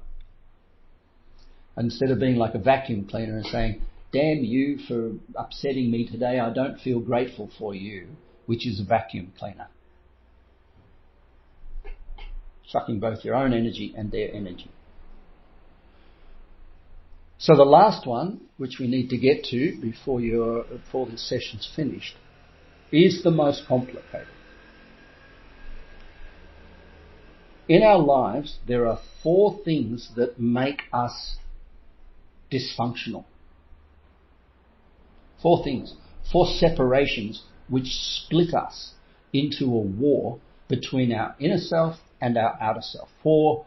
Instead 1.76 2.11
of 2.11 2.20
being 2.20 2.37
like 2.37 2.54
a 2.54 2.58
vacuum 2.58 3.06
cleaner 3.08 3.37
and 3.37 3.46
saying, 3.46 3.80
damn 4.12 4.44
you 4.44 4.78
for 4.87 5.12
upsetting 5.37 5.90
me 5.90 6.06
today, 6.06 6.38
I 6.38 6.52
don't 6.52 6.78
feel 6.78 7.00
grateful 7.00 7.50
for 7.58 7.74
you, 7.74 8.08
which 8.46 8.66
is 8.66 8.80
a 8.80 8.85
vacuum 8.85 9.32
cleaner. 9.38 9.68
Sucking 12.68 13.00
both 13.00 13.24
your 13.24 13.35
own 13.35 13.52
energy 13.52 13.94
and 13.96 14.11
their 14.11 14.32
energy. 14.32 14.70
So 17.38 17.56
the 17.56 17.64
last 17.64 18.06
one, 18.06 18.42
which 18.56 18.76
we 18.78 18.87
need 18.87 19.08
to 19.08 19.18
get 19.18 19.44
to 19.46 19.76
before, 19.80 20.20
your, 20.20 20.64
before 20.64 21.06
this 21.06 21.28
session's 21.28 21.68
finished, 21.74 22.14
is 22.92 23.22
the 23.24 23.30
most 23.30 23.66
complicated. 23.66 24.28
In 27.68 27.82
our 27.82 27.98
lives, 27.98 28.58
there 28.68 28.87
are 28.87 29.00
four 29.22 29.58
things 29.64 30.11
that 30.16 30.38
make 30.38 30.82
us 30.92 31.37
dysfunctional. 32.52 33.24
Four 35.40 35.64
things. 35.64 35.94
Four 36.30 36.46
separations 36.46 37.42
which 37.68 37.86
split 37.86 38.54
us 38.54 38.92
into 39.32 39.64
a 39.64 39.80
war 39.80 40.38
between 40.68 41.12
our 41.12 41.34
inner 41.40 41.58
self 41.58 41.96
and 42.20 42.36
our 42.36 42.56
outer 42.60 42.82
self. 42.82 43.08
Four 43.22 43.66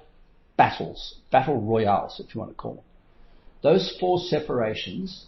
battles, 0.58 1.15
battle 1.32 1.62
royales, 1.62 2.21
if 2.26 2.34
you 2.34 2.39
want 2.39 2.52
to 2.52 2.56
call 2.56 2.76
them. 2.76 2.84
Those 3.62 3.95
four 4.00 4.19
separations 4.19 5.26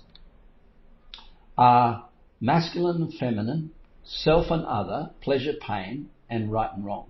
are 1.58 2.08
masculine 2.39 3.02
and 3.02 3.13
feminine, 3.13 3.72
self 4.04 4.52
and 4.52 4.65
other, 4.65 5.12
pleasure, 5.22 5.54
pain, 5.60 6.10
and 6.30 6.52
right 6.52 6.70
and 6.74 6.86
wrong. 6.86 7.08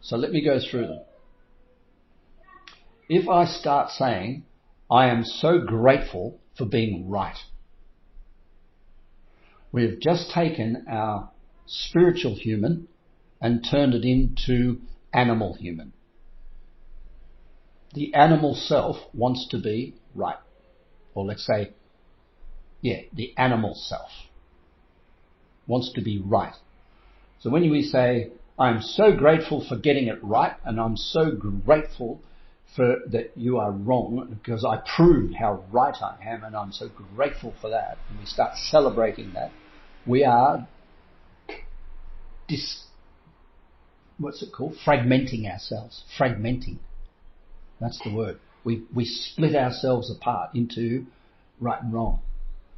So 0.00 0.16
let 0.16 0.30
me 0.30 0.44
go 0.44 0.58
through 0.60 0.86
them. 0.86 1.00
If 3.08 3.28
I 3.28 3.46
start 3.46 3.90
saying, 3.90 4.44
I 4.90 5.08
am 5.08 5.24
so 5.24 5.58
grateful 5.58 6.40
for 6.56 6.64
being 6.64 7.08
right. 7.08 7.36
We 9.70 9.82
have 9.84 10.00
just 10.00 10.30
taken 10.30 10.86
our 10.88 11.30
spiritual 11.66 12.34
human 12.34 12.88
and 13.40 13.66
turned 13.68 13.94
it 13.94 14.04
into 14.04 14.80
animal 15.12 15.54
human. 15.54 15.92
The 17.94 18.14
animal 18.14 18.54
self 18.54 18.96
wants 19.14 19.46
to 19.48 19.58
be 19.58 19.94
right. 20.14 20.38
Or 21.14 21.24
let's 21.24 21.46
say, 21.46 21.72
yeah, 22.80 23.00
the 23.12 23.34
animal 23.36 23.74
self 23.74 24.10
wants 25.66 25.92
to 25.94 26.00
be 26.00 26.18
right. 26.18 26.54
So 27.40 27.50
when 27.50 27.68
we 27.70 27.82
say, 27.82 28.30
I'm 28.58 28.82
so 28.82 29.12
grateful 29.12 29.64
for 29.66 29.76
getting 29.76 30.08
it 30.08 30.22
right 30.22 30.54
and 30.64 30.80
I'm 30.80 30.96
so 30.96 31.30
grateful 31.30 32.20
for 32.76 32.98
that 33.10 33.32
you 33.36 33.58
are 33.58 33.70
wrong 33.70 34.28
because 34.30 34.64
I 34.64 34.80
proved 34.96 35.34
how 35.34 35.64
right 35.70 35.94
I 36.00 36.16
am 36.24 36.44
and 36.44 36.54
I'm 36.54 36.72
so 36.72 36.88
grateful 36.88 37.54
for 37.60 37.70
that. 37.70 37.98
And 38.08 38.18
we 38.18 38.26
start 38.26 38.52
celebrating 38.70 39.32
that. 39.32 39.52
We 40.04 40.24
are 40.24 40.68
dis, 42.48 42.84
what's 44.18 44.42
it 44.42 44.50
called? 44.56 44.76
Fragmenting 44.84 45.50
ourselves. 45.50 46.04
Fragmenting. 46.18 46.78
That's 47.80 48.00
the 48.04 48.14
word. 48.14 48.38
We, 48.64 48.84
we 48.94 49.04
split 49.04 49.54
ourselves 49.54 50.10
apart 50.10 50.50
into 50.54 51.06
right 51.60 51.80
and 51.82 51.92
wrong. 51.92 52.20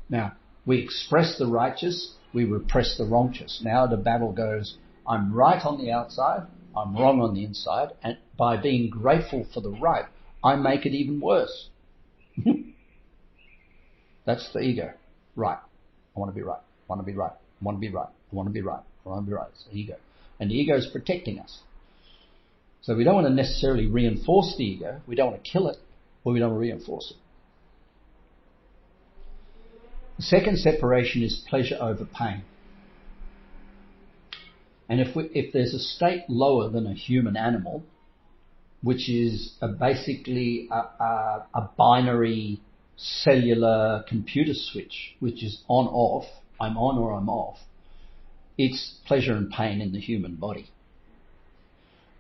Now, 0.09 0.33
we 0.67 0.79
express 0.83 1.39
the 1.39 1.47
righteous, 1.47 2.17
we 2.33 2.45
repress 2.45 2.97
the 2.99 3.05
wrongous. 3.05 3.61
Now 3.63 3.87
the 3.87 3.97
battle 3.97 4.33
goes, 4.33 4.77
I'm 5.07 5.33
right 5.33 5.65
on 5.65 5.79
the 5.79 5.91
outside, 5.91 6.47
I'm 6.77 6.95
wrong 6.95 7.21
on 7.21 7.35
the 7.35 7.45
inside, 7.45 7.91
and 8.03 8.19
by 8.41 8.57
being 8.57 8.89
grateful 8.89 9.47
for 9.53 9.61
the 9.61 9.69
right, 9.69 10.07
I 10.43 10.57
make 10.57 10.87
it 10.87 10.95
even 10.95 11.21
worse. 11.21 11.69
That's 14.25 14.51
the 14.55 14.61
ego. 14.61 14.95
Right. 15.37 15.59
I 16.17 16.19
want 16.19 16.33
to 16.33 16.35
be 16.35 16.43
right. 16.43 16.59
I 16.59 16.85
want 16.89 17.03
to 17.03 17.07
be 17.07 17.13
right. 17.13 17.33
I 17.33 17.65
want 17.65 17.77
to 17.77 17.81
be 17.81 17.91
right. 17.91 18.09
I 18.09 18.35
want 18.35 18.49
to 18.49 18.53
be 18.53 18.63
right. 18.63 18.81
I 19.05 19.09
want 19.11 19.27
to 19.27 19.31
be 19.31 19.35
right. 19.35 19.49
It's 19.53 19.65
the 19.71 19.77
ego. 19.77 19.97
And 20.41 20.51
the 20.51 20.55
ego 20.55 20.75
is 20.75 20.89
protecting 20.91 21.39
us. 21.39 21.59
So 22.81 22.97
we 22.97 23.05
don't 23.05 23.15
want 23.15 23.27
to 23.27 23.35
necessarily 23.35 23.87
reinforce 23.87 24.55
the 24.57 24.65
ego. 24.65 25.03
We 25.07 25.17
don't 25.17 25.33
want 25.33 25.45
to 25.45 25.51
kill 25.51 25.69
it, 25.69 25.77
but 26.25 26.33
we 26.33 26.39
don't 26.39 26.53
want 26.53 26.63
to 26.63 26.67
reinforce 26.67 27.11
it. 27.11 27.19
The 30.17 30.23
second 30.23 30.57
separation 30.61 31.23
is 31.23 31.45
pleasure 31.47 31.77
over 31.79 32.07
pain. 32.07 32.45
And 34.89 34.99
if, 34.99 35.15
we, 35.15 35.25
if 35.35 35.53
there's 35.53 35.75
a 35.75 35.79
state 35.79 36.23
lower 36.31 36.71
than 36.71 36.87
a 36.87 36.95
human 36.95 37.37
animal, 37.37 37.85
which 38.83 39.09
is 39.09 39.53
a 39.61 39.69
basically 39.69 40.69
a, 40.71 40.75
a, 40.75 41.47
a 41.55 41.71
binary 41.77 42.61
cellular 42.97 44.05
computer 44.09 44.53
switch, 44.55 45.17
which 45.21 45.43
is 45.43 45.63
on 45.69 45.87
off, 45.87 46.25
I'm 46.61 46.77
on 46.77 46.99
or 46.99 47.13
I'm 47.13 47.29
off, 47.29 47.59
it's 48.59 48.99
pleasure 49.07 49.35
and 49.35 49.51
pain 49.51 49.81
in 49.81 49.93
the 49.93 50.01
human 50.01 50.37
body. 50.37 50.71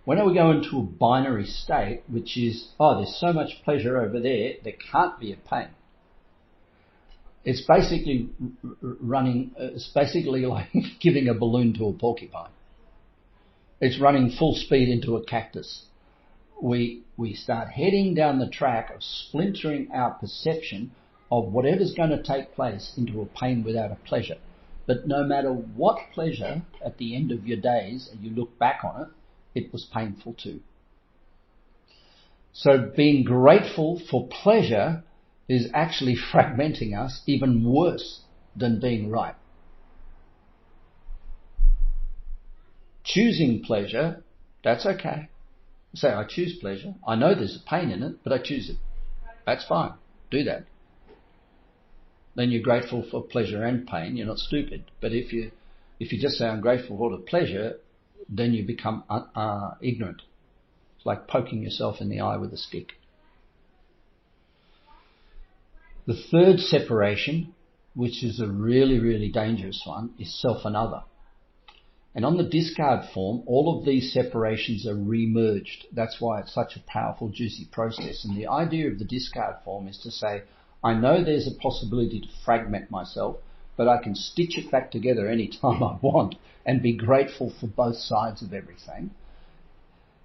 When 0.05 0.25
we 0.27 0.35
go 0.35 0.51
into 0.51 0.79
a 0.79 0.83
binary 0.83 1.45
state, 1.45 2.03
which 2.11 2.37
is, 2.37 2.69
oh, 2.81 2.97
there's 2.97 3.17
so 3.21 3.33
much 3.33 3.63
pleasure 3.65 4.01
over 4.01 4.19
there, 4.19 4.55
there 4.65 4.75
can't 4.91 5.21
be 5.21 5.33
a 5.33 5.37
pain. 5.37 5.69
It's 7.45 7.63
basically 7.67 8.31
running, 8.83 9.53
it's 9.57 9.91
basically 9.95 10.47
like 10.47 10.69
giving 11.01 11.29
a 11.29 11.35
balloon 11.35 11.75
to 11.75 11.87
a 11.87 11.93
porcupine. 11.93 12.51
It's 13.81 14.01
running 14.01 14.31
full 14.39 14.55
speed 14.55 14.89
into 14.89 15.17
a 15.17 15.25
cactus. 15.25 15.85
We, 16.63 17.03
we 17.17 17.35
start 17.35 17.69
heading 17.69 18.15
down 18.15 18.39
the 18.39 18.49
track 18.49 18.91
of 18.91 19.03
splintering 19.03 19.91
our 19.93 20.11
perception 20.11 20.93
of 21.31 21.53
whatever's 21.53 21.95
going 21.95 22.11
to 22.11 22.23
take 22.23 22.55
place 22.55 22.93
into 22.97 23.23
a 23.23 23.27
pain 23.27 23.63
without 23.65 23.93
a 23.93 23.97
pleasure. 24.07 24.37
But 24.87 25.07
no 25.07 25.25
matter 25.25 25.53
what 25.53 25.99
pleasure 26.13 26.63
at 26.85 26.99
the 26.99 27.15
end 27.15 27.31
of 27.31 27.47
your 27.47 27.59
days 27.61 28.09
and 28.11 28.21
you 28.23 28.31
look 28.31 28.59
back 28.59 28.81
on 28.85 29.03
it, 29.03 29.09
it 29.55 29.73
was 29.73 29.85
painful 29.85 30.35
too. 30.35 30.61
So 32.53 32.91
being 32.97 33.25
grateful 33.25 34.01
for 34.11 34.27
pleasure 34.29 35.05
is 35.49 35.71
actually 35.73 36.17
fragmenting 36.33 36.99
us 36.99 37.23
even 37.27 37.65
worse 37.65 38.23
than 38.57 38.81
being 38.81 39.11
right. 39.11 39.37
Choosing 43.05 43.63
pleasure, 43.63 44.23
that's 44.63 44.85
okay. 44.87 45.29
Say, 45.95 46.09
I 46.09 46.25
choose 46.25 46.57
pleasure. 46.61 46.95
I 47.07 47.17
know 47.17 47.35
there's 47.35 47.57
a 47.57 47.69
pain 47.69 47.91
in 47.91 48.03
it, 48.03 48.23
but 48.23 48.33
I 48.33 48.39
choose 48.39 48.71
it. 48.71 48.77
That's 49.45 49.67
fine. 49.67 49.95
Do 50.31 50.45
that. 50.45 50.67
Then 52.37 52.51
you're 52.51 52.63
grateful 52.63 53.05
for 53.11 53.23
pleasure 53.23 53.65
and 53.65 53.87
pain. 53.87 54.17
You're 54.17 54.27
not 54.27 54.39
stupid. 54.39 54.85
But 55.01 55.13
if 55.13 55.33
you, 55.33 55.51
if 55.99 56.13
you 56.13 56.21
just 56.21 56.37
say, 56.37 56.47
I'm 56.47 56.61
grateful 56.61 56.97
for 56.97 57.11
the 57.11 57.19
pleasure, 57.19 57.79
then 58.29 58.55
you 58.55 58.65
become 58.65 59.03
uh, 59.11 59.25
uh, 59.35 59.75
ignorant. 59.81 60.23
It's 60.97 61.07
like 61.07 61.27
poking 61.27 61.63
yourself 61.63 62.01
in 62.01 62.09
the 62.09 62.21
eye 62.21 62.37
with 62.37 62.53
a 62.53 62.57
stick. 62.57 62.93
The 66.07 66.15
third 66.31 66.61
separation, 66.61 67.55
which 67.95 68.23
is 68.23 68.41
a 68.41 68.47
really, 68.47 68.99
really 68.99 69.29
dangerous 69.29 69.83
one, 69.85 70.15
is 70.19 70.41
self 70.41 70.65
and 70.65 70.77
other. 70.77 71.03
And 72.15 72.25
on 72.25 72.37
the 72.37 72.45
discard 72.45 73.09
form, 73.15 73.43
all 73.47 73.79
of 73.79 73.85
these 73.85 74.13
separations 74.13 74.87
are 74.87 74.97
remerged. 74.97 75.87
That's 75.93 76.21
why 76.21 76.41
it's 76.41 76.53
such 76.53 76.77
a 76.77 76.81
powerful, 76.81 77.29
juicy 77.29 77.67
process. 77.71 78.25
And 78.25 78.37
the 78.37 78.49
idea 78.49 78.89
of 78.89 78.99
the 78.99 79.05
discard 79.05 79.57
form 79.65 79.87
is 79.87 79.99
to 79.99 80.11
say, 80.11 80.43
I 80.83 80.95
know 80.95 81.23
there's 81.23 81.47
a 81.47 81.55
possibility 81.61 82.21
to 82.21 82.29
fragment 82.45 82.91
myself, 82.91 83.37
but 83.77 83.87
I 83.87 84.03
can 84.03 84.15
stitch 84.17 84.59
it 84.59 84.71
back 84.71 84.91
together 84.91 85.29
any 85.29 85.49
time 85.49 85.83
I 85.83 85.99
want 86.03 86.35
and 86.67 86.83
be 86.83 86.93
grateful 86.97 87.53
for 87.61 87.69
both 87.69 87.97
sides 87.97 88.43
of 88.43 88.53
everything. 88.53 89.11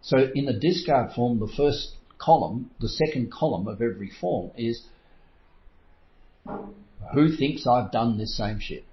So 0.02 0.32
in 0.34 0.46
the 0.46 0.54
discard 0.54 1.14
form, 1.14 1.40
the 1.40 1.48
first 1.48 1.96
column, 2.18 2.72
the 2.80 2.90
second 2.90 3.32
column 3.32 3.68
of 3.68 3.82
every 3.82 4.10
form 4.10 4.52
is 4.58 4.86
who 7.14 7.36
thinks 7.36 7.68
I've 7.68 7.92
done 7.92 8.18
this 8.18 8.36
same 8.36 8.60
shit? 8.60 8.86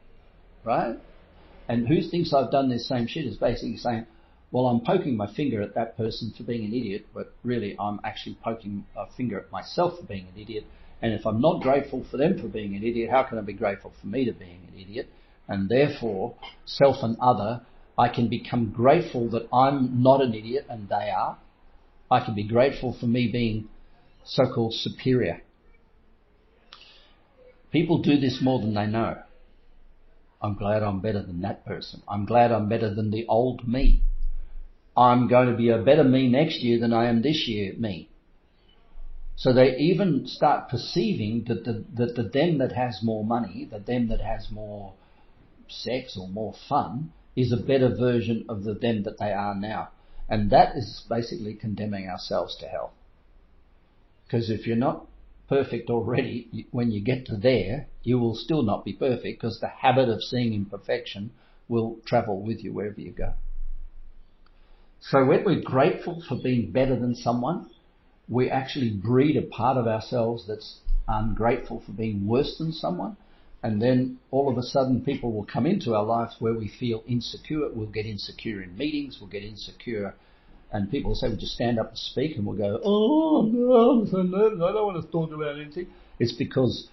Right? 0.64 0.96
And 1.68 1.86
who 1.86 2.02
thinks 2.02 2.32
I've 2.32 2.50
done 2.50 2.68
this 2.68 2.88
same 2.88 3.06
shit 3.06 3.26
is 3.26 3.36
basically 3.36 3.76
saying, 3.76 4.06
well, 4.50 4.66
I'm 4.66 4.80
poking 4.80 5.16
my 5.16 5.32
finger 5.32 5.62
at 5.62 5.74
that 5.74 5.96
person 5.96 6.32
for 6.36 6.42
being 6.42 6.64
an 6.64 6.74
idiot, 6.74 7.06
but 7.14 7.34
really 7.42 7.74
I'm 7.78 8.00
actually 8.04 8.36
poking 8.42 8.84
a 8.96 9.06
finger 9.16 9.40
at 9.40 9.50
myself 9.50 9.98
for 9.98 10.04
being 10.04 10.26
an 10.34 10.40
idiot. 10.40 10.64
And 11.00 11.12
if 11.14 11.26
I'm 11.26 11.40
not 11.40 11.62
grateful 11.62 12.04
for 12.10 12.18
them 12.18 12.38
for 12.38 12.48
being 12.48 12.76
an 12.76 12.84
idiot, 12.84 13.10
how 13.10 13.22
can 13.22 13.38
I 13.38 13.40
be 13.40 13.54
grateful 13.54 13.92
for 14.00 14.06
me 14.06 14.26
to 14.26 14.32
being 14.32 14.68
an 14.72 14.78
idiot? 14.78 15.08
And 15.48 15.68
therefore, 15.68 16.34
self 16.66 16.96
and 17.02 17.16
other, 17.20 17.62
I 17.98 18.08
can 18.08 18.28
become 18.28 18.70
grateful 18.70 19.28
that 19.30 19.48
I'm 19.52 20.02
not 20.02 20.20
an 20.20 20.34
idiot 20.34 20.66
and 20.68 20.88
they 20.88 21.10
are. 21.10 21.38
I 22.10 22.24
can 22.24 22.34
be 22.34 22.46
grateful 22.46 22.96
for 22.98 23.06
me 23.06 23.28
being 23.32 23.68
so-called 24.24 24.74
superior. 24.74 25.42
People 27.70 28.02
do 28.02 28.18
this 28.18 28.40
more 28.42 28.60
than 28.60 28.74
they 28.74 28.86
know. 28.86 29.22
I'm 30.42 30.54
glad 30.54 30.82
I'm 30.82 31.00
better 31.00 31.22
than 31.22 31.40
that 31.42 31.64
person. 31.64 32.02
I'm 32.08 32.26
glad 32.26 32.50
I'm 32.50 32.68
better 32.68 32.92
than 32.92 33.10
the 33.10 33.26
old 33.28 33.66
me. 33.66 34.02
I'm 34.96 35.28
going 35.28 35.48
to 35.48 35.56
be 35.56 35.70
a 35.70 35.78
better 35.78 36.04
me 36.04 36.28
next 36.28 36.60
year 36.60 36.80
than 36.80 36.92
I 36.92 37.08
am 37.08 37.22
this 37.22 37.46
year 37.46 37.74
me. 37.78 38.08
So 39.36 39.52
they 39.52 39.76
even 39.76 40.26
start 40.26 40.68
perceiving 40.68 41.44
that 41.48 41.64
the, 41.64 41.84
that 41.94 42.16
the 42.16 42.24
them 42.24 42.58
that 42.58 42.72
has 42.72 43.00
more 43.02 43.24
money, 43.24 43.66
the 43.70 43.78
them 43.78 44.08
that 44.08 44.20
has 44.20 44.50
more 44.50 44.94
sex 45.68 46.18
or 46.20 46.28
more 46.28 46.54
fun, 46.68 47.12
is 47.34 47.50
a 47.50 47.56
better 47.56 47.88
version 47.88 48.44
of 48.48 48.64
the 48.64 48.74
them 48.74 49.04
that 49.04 49.18
they 49.18 49.32
are 49.32 49.54
now. 49.54 49.88
And 50.28 50.50
that 50.50 50.76
is 50.76 51.04
basically 51.08 51.54
condemning 51.54 52.08
ourselves 52.08 52.56
to 52.56 52.66
hell. 52.66 52.92
Because 54.24 54.50
if 54.50 54.66
you're 54.66 54.76
not 54.76 55.06
perfect 55.52 55.90
already, 55.90 56.66
when 56.70 56.90
you 56.90 56.98
get 56.98 57.26
to 57.26 57.36
there, 57.36 57.86
you 58.02 58.18
will 58.18 58.34
still 58.34 58.62
not 58.62 58.86
be 58.86 58.92
perfect 58.94 59.38
because 59.38 59.60
the 59.60 59.68
habit 59.68 60.08
of 60.08 60.22
seeing 60.22 60.54
imperfection 60.54 61.30
will 61.68 61.98
travel 62.06 62.40
with 62.40 62.64
you 62.64 62.72
wherever 62.72 62.98
you 62.98 63.10
go. 63.10 63.34
So 65.00 65.26
when 65.26 65.44
we're 65.44 65.60
grateful 65.60 66.22
for 66.26 66.38
being 66.42 66.70
better 66.70 66.98
than 66.98 67.14
someone, 67.14 67.68
we 68.30 68.48
actually 68.48 68.92
breed 68.92 69.36
a 69.36 69.42
part 69.42 69.76
of 69.76 69.86
ourselves 69.86 70.46
that's 70.48 70.80
ungrateful 71.06 71.82
for 71.84 71.92
being 71.92 72.26
worse 72.26 72.56
than 72.56 72.72
someone. 72.72 73.18
And 73.62 73.82
then 73.82 74.20
all 74.30 74.50
of 74.50 74.56
a 74.56 74.62
sudden 74.62 75.04
people 75.04 75.32
will 75.32 75.44
come 75.44 75.66
into 75.66 75.94
our 75.94 76.04
lives 76.04 76.36
where 76.38 76.54
we 76.54 76.66
feel 76.68 77.04
insecure. 77.06 77.68
We'll 77.70 77.88
get 77.88 78.06
insecure 78.06 78.62
in 78.62 78.78
meetings. 78.78 79.18
We'll 79.20 79.28
get 79.28 79.42
insecure 79.42 80.14
and 80.72 80.90
people 80.90 81.14
say, 81.14 81.28
we 81.28 81.36
just 81.36 81.54
stand 81.54 81.78
up 81.78 81.90
and 81.90 81.98
speak 81.98 82.36
and 82.36 82.46
we'll 82.46 82.56
go, 82.56 82.80
oh, 82.82 83.42
no, 83.52 83.90
I'm 83.90 84.06
so 84.06 84.22
nervous. 84.22 84.60
I 84.62 84.72
don't 84.72 84.86
want 84.86 85.04
to 85.04 85.12
talk 85.12 85.32
about 85.32 85.58
anything. 85.58 85.88
It's 86.18 86.32
because 86.32 86.88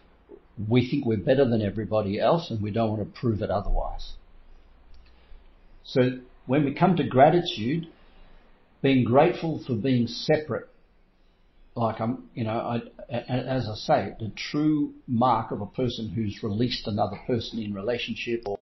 we 0.68 0.90
think 0.90 1.06
we're 1.06 1.18
better 1.18 1.48
than 1.48 1.62
everybody 1.62 2.20
else 2.20 2.52
and 2.52 2.62
we 2.62 2.72
don't 2.72 2.90
want 2.90 3.02
to 3.02 3.20
prove 3.20 3.42
it 3.42 3.50
otherwise. 3.50 4.14
So 5.84 6.20
when 6.46 6.66
we 6.66 6.74
come 6.74 6.98
to 6.98 7.04
gratitude, 7.04 7.88
being 8.82 9.06
grateful 9.06 9.64
for 9.66 9.76
being 9.76 10.08
separate, 10.08 10.68
like 11.76 12.02
I'm, 12.02 12.30
you 12.34 12.44
know, 12.44 12.52
I, 12.52 12.82
as 13.10 13.68
I 13.70 13.76
say, 13.76 14.14
the 14.20 14.32
true 14.36 14.94
mark 15.08 15.52
of 15.52 15.62
a 15.62 15.66
person 15.66 16.10
who's 16.10 16.44
released 16.44 16.86
another 16.88 17.18
person 17.26 17.60
in 17.60 17.74
relationship 17.74 18.44
or 18.46 18.60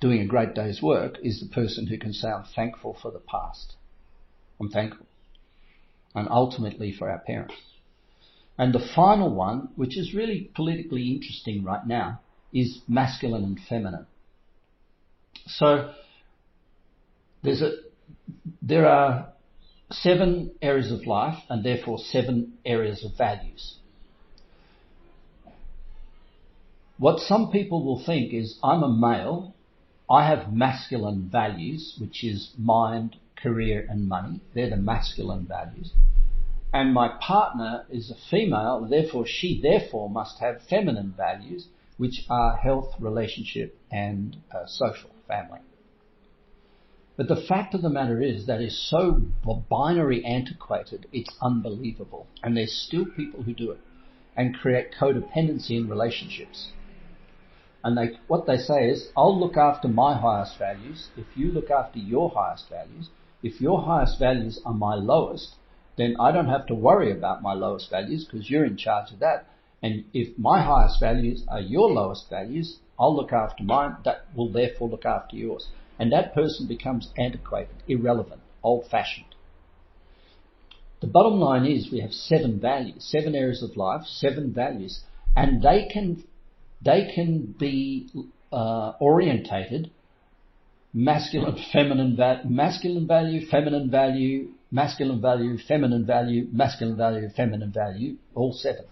doing 0.00 0.20
a 0.20 0.26
great 0.26 0.54
day's 0.54 0.82
work 0.82 1.16
is 1.22 1.40
the 1.40 1.54
person 1.54 1.86
who 1.86 1.96
can 1.96 2.12
say, 2.12 2.28
I'm 2.28 2.44
thankful 2.54 2.98
for 3.00 3.10
the 3.10 3.20
past. 3.20 3.76
I'm 4.62 4.70
thankful. 4.70 5.06
And 6.14 6.28
ultimately 6.30 6.92
for 6.92 7.10
our 7.10 7.18
parents. 7.18 7.54
And 8.56 8.72
the 8.72 8.86
final 8.94 9.34
one, 9.34 9.70
which 9.76 9.98
is 9.98 10.14
really 10.14 10.50
politically 10.54 11.10
interesting 11.10 11.64
right 11.64 11.84
now, 11.86 12.20
is 12.52 12.80
masculine 12.86 13.42
and 13.44 13.58
feminine. 13.68 14.06
So 15.46 15.92
there's 17.42 17.62
a, 17.62 17.72
there 18.60 18.86
are 18.86 19.32
seven 19.90 20.52
areas 20.60 20.92
of 20.92 21.06
life 21.06 21.38
and 21.48 21.64
therefore 21.64 21.98
seven 21.98 22.52
areas 22.64 23.04
of 23.04 23.16
values. 23.16 23.78
What 26.98 27.18
some 27.18 27.50
people 27.50 27.84
will 27.84 28.04
think 28.04 28.32
is 28.32 28.58
I'm 28.62 28.82
a 28.84 28.88
male, 28.88 29.54
I 30.08 30.28
have 30.28 30.52
masculine 30.52 31.28
values, 31.32 31.96
which 31.98 32.22
is 32.22 32.52
mind, 32.58 33.16
career 33.42 33.86
and 33.88 34.08
money. 34.08 34.40
They're 34.54 34.70
the 34.70 34.76
masculine 34.76 35.46
values. 35.46 35.92
And 36.72 36.94
my 36.94 37.08
partner 37.20 37.84
is 37.90 38.10
a 38.10 38.14
female, 38.30 38.86
therefore 38.88 39.26
she 39.26 39.60
therefore 39.60 40.08
must 40.08 40.38
have 40.38 40.62
feminine 40.62 41.12
values, 41.16 41.68
which 41.98 42.24
are 42.30 42.56
health, 42.56 42.94
relationship 42.98 43.78
and 43.90 44.36
uh, 44.54 44.66
social, 44.66 45.10
family. 45.28 45.60
But 47.14 47.28
the 47.28 47.36
fact 47.36 47.74
of 47.74 47.82
the 47.82 47.90
matter 47.90 48.22
is 48.22 48.46
that 48.46 48.62
is 48.62 48.88
so 48.88 49.20
binary 49.68 50.24
antiquated, 50.24 51.06
it's 51.12 51.36
unbelievable. 51.42 52.26
And 52.42 52.56
there's 52.56 52.72
still 52.72 53.04
people 53.04 53.42
who 53.42 53.52
do 53.52 53.70
it 53.72 53.80
and 54.34 54.56
create 54.56 54.92
codependency 54.98 55.76
in 55.76 55.90
relationships. 55.90 56.72
And 57.84 57.98
they, 57.98 58.18
what 58.28 58.46
they 58.46 58.56
say 58.56 58.88
is, 58.88 59.10
I'll 59.14 59.38
look 59.38 59.58
after 59.58 59.88
my 59.88 60.16
highest 60.16 60.58
values 60.58 61.10
if 61.16 61.26
you 61.36 61.52
look 61.52 61.70
after 61.70 61.98
your 61.98 62.30
highest 62.30 62.70
values, 62.70 63.10
if 63.42 63.60
your 63.60 63.82
highest 63.82 64.18
values 64.18 64.60
are 64.64 64.74
my 64.74 64.94
lowest, 64.94 65.54
then 65.96 66.16
I 66.18 66.32
don't 66.32 66.48
have 66.48 66.66
to 66.66 66.74
worry 66.74 67.10
about 67.10 67.42
my 67.42 67.52
lowest 67.52 67.90
values 67.90 68.24
because 68.24 68.48
you're 68.48 68.64
in 68.64 68.76
charge 68.76 69.12
of 69.12 69.18
that. 69.18 69.46
And 69.82 70.04
if 70.14 70.38
my 70.38 70.62
highest 70.62 71.00
values 71.00 71.44
are 71.48 71.60
your 71.60 71.90
lowest 71.90 72.30
values, 72.30 72.78
I'll 72.98 73.14
look 73.14 73.32
after 73.32 73.64
mine. 73.64 73.96
That 74.04 74.26
will 74.36 74.50
therefore 74.50 74.88
look 74.88 75.04
after 75.04 75.36
yours. 75.36 75.68
And 75.98 76.12
that 76.12 76.34
person 76.34 76.66
becomes 76.66 77.10
antiquated, 77.18 77.74
irrelevant, 77.88 78.40
old 78.62 78.86
fashioned. 78.88 79.34
The 81.00 81.08
bottom 81.08 81.40
line 81.40 81.66
is 81.66 81.90
we 81.90 82.00
have 82.00 82.12
seven 82.12 82.60
values, 82.60 83.04
seven 83.04 83.34
areas 83.34 83.62
of 83.62 83.76
life, 83.76 84.02
seven 84.06 84.52
values, 84.52 85.00
and 85.36 85.60
they 85.60 85.88
can, 85.92 86.22
they 86.80 87.10
can 87.12 87.56
be 87.58 88.08
uh, 88.52 88.92
orientated 89.00 89.90
masculine, 90.92 91.56
feminine, 91.72 92.16
va- 92.16 92.42
masculine 92.44 93.06
value, 93.06 93.46
feminine 93.46 93.90
value, 93.90 94.48
masculine 94.70 95.20
value, 95.20 95.58
feminine 95.58 96.06
value, 96.06 96.48
masculine 96.52 96.96
value, 96.96 97.28
feminine 97.36 97.72
value, 97.72 98.16
all 98.34 98.52
seven. 98.52 98.84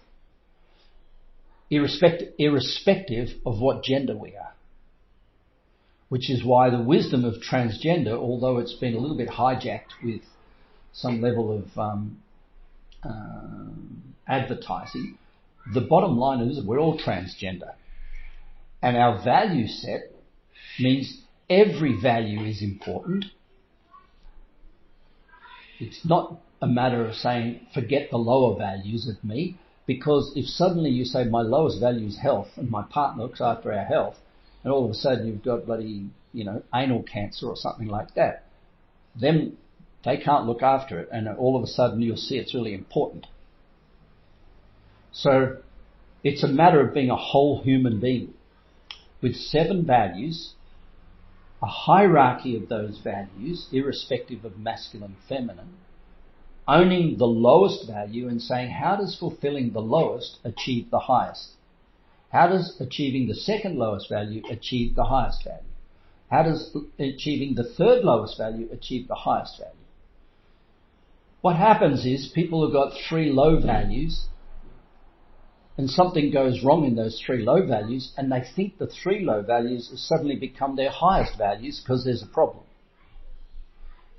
Irrespective, 1.69 2.33
irrespective 2.37 3.29
of 3.45 3.59
what 3.59 3.83
gender 3.83 4.17
we 4.17 4.35
are. 4.35 4.53
Which 6.09 6.29
is 6.29 6.43
why 6.43 6.69
the 6.69 6.81
wisdom 6.81 7.23
of 7.23 7.35
transgender, 7.35 8.17
although 8.17 8.57
it's 8.57 8.73
been 8.73 8.95
a 8.95 8.99
little 8.99 9.15
bit 9.15 9.29
hijacked 9.29 10.03
with 10.03 10.21
some 10.91 11.21
level 11.21 11.57
of 11.57 11.77
um, 11.77 12.17
uh, 13.03 13.69
advertising, 14.27 15.17
the 15.73 15.81
bottom 15.81 16.17
line 16.17 16.41
is 16.41 16.63
we're 16.65 16.79
all 16.79 16.99
transgender. 16.99 17.73
And 18.81 18.97
our 18.97 19.23
value 19.23 19.67
set 19.67 20.11
means 20.79 21.21
every 21.51 21.99
value 22.01 22.45
is 22.45 22.61
important. 22.61 23.25
It's 25.79 26.05
not 26.05 26.39
a 26.61 26.67
matter 26.67 27.05
of 27.05 27.15
saying, 27.15 27.67
forget 27.73 28.09
the 28.09 28.17
lower 28.17 28.57
values 28.57 29.09
of 29.09 29.21
me, 29.23 29.57
because 29.85 30.31
if 30.35 30.45
suddenly 30.45 30.91
you 30.91 31.03
say 31.03 31.25
my 31.25 31.41
lowest 31.41 31.81
value 31.81 32.07
is 32.07 32.17
health 32.17 32.47
and 32.55 32.69
my 32.69 32.83
partner 32.83 33.23
looks 33.23 33.41
after 33.41 33.73
our 33.73 33.83
health, 33.83 34.15
and 34.63 34.71
all 34.71 34.85
of 34.85 34.91
a 34.91 34.93
sudden 34.95 35.27
you've 35.27 35.43
got 35.43 35.65
bloody, 35.65 36.09
you 36.33 36.45
know, 36.45 36.63
anal 36.73 37.03
cancer 37.03 37.47
or 37.47 37.57
something 37.57 37.87
like 37.87 38.13
that, 38.13 38.45
then 39.19 39.57
they 40.05 40.17
can't 40.17 40.45
look 40.45 40.61
after 40.61 40.99
it, 40.99 41.09
and 41.11 41.27
all 41.27 41.57
of 41.57 41.63
a 41.63 41.67
sudden 41.67 42.01
you'll 42.01 42.15
see 42.15 42.37
it's 42.37 42.53
really 42.53 42.73
important. 42.73 43.27
So 45.11 45.57
it's 46.23 46.43
a 46.43 46.47
matter 46.47 46.79
of 46.79 46.93
being 46.93 47.09
a 47.09 47.17
whole 47.17 47.61
human 47.61 47.99
being 47.99 48.35
with 49.21 49.35
seven 49.35 49.85
values 49.85 50.53
a 51.61 51.67
hierarchy 51.67 52.55
of 52.55 52.69
those 52.69 52.99
values, 53.03 53.67
irrespective 53.71 54.43
of 54.43 54.57
masculine, 54.57 55.15
feminine, 55.29 55.77
owning 56.67 57.17
the 57.17 57.27
lowest 57.27 57.87
value 57.87 58.27
and 58.27 58.41
saying, 58.41 58.71
how 58.71 58.95
does 58.95 59.15
fulfilling 59.15 59.71
the 59.71 59.81
lowest 59.81 60.39
achieve 60.43 60.89
the 60.89 60.99
highest? 60.99 61.51
How 62.31 62.47
does 62.47 62.79
achieving 62.79 63.27
the 63.27 63.35
second 63.35 63.77
lowest 63.77 64.09
value 64.09 64.41
achieve 64.49 64.95
the 64.95 65.05
highest 65.05 65.43
value? 65.43 65.63
How 66.29 66.43
does 66.43 66.75
achieving 66.97 67.55
the 67.55 67.63
third 67.63 68.03
lowest 68.03 68.37
value 68.37 68.69
achieve 68.71 69.07
the 69.07 69.15
highest 69.15 69.59
value? 69.59 69.75
What 71.41 71.57
happens 71.57 72.05
is 72.05 72.31
people 72.33 72.63
have 72.63 72.71
got 72.71 72.97
three 73.09 73.31
low 73.31 73.59
values 73.59 74.27
and 75.81 75.89
something 75.89 76.29
goes 76.29 76.63
wrong 76.63 76.85
in 76.85 76.93
those 76.93 77.19
three 77.25 77.43
low 77.43 77.65
values 77.65 78.13
and 78.15 78.31
they 78.31 78.43
think 78.55 78.77
the 78.77 78.85
three 78.85 79.25
low 79.25 79.41
values 79.41 79.89
have 79.89 79.97
suddenly 79.97 80.35
become 80.35 80.75
their 80.75 80.91
highest 80.91 81.35
values 81.39 81.81
because 81.83 82.05
there's 82.05 82.21
a 82.21 82.27
problem. 82.27 82.63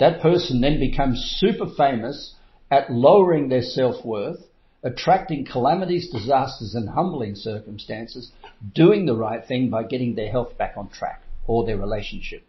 That 0.00 0.20
person 0.20 0.60
then 0.60 0.80
becomes 0.80 1.36
super 1.38 1.66
famous 1.76 2.34
at 2.68 2.90
lowering 2.90 3.48
their 3.48 3.62
self-worth, 3.62 4.40
attracting 4.82 5.44
calamities, 5.44 6.10
disasters 6.10 6.74
and 6.74 6.88
humbling 6.88 7.36
circumstances, 7.36 8.32
doing 8.74 9.06
the 9.06 9.14
right 9.14 9.46
thing 9.46 9.70
by 9.70 9.84
getting 9.84 10.16
their 10.16 10.32
health 10.32 10.58
back 10.58 10.74
on 10.76 10.88
track 10.88 11.22
or 11.46 11.64
their 11.64 11.78
relationship. 11.78 12.42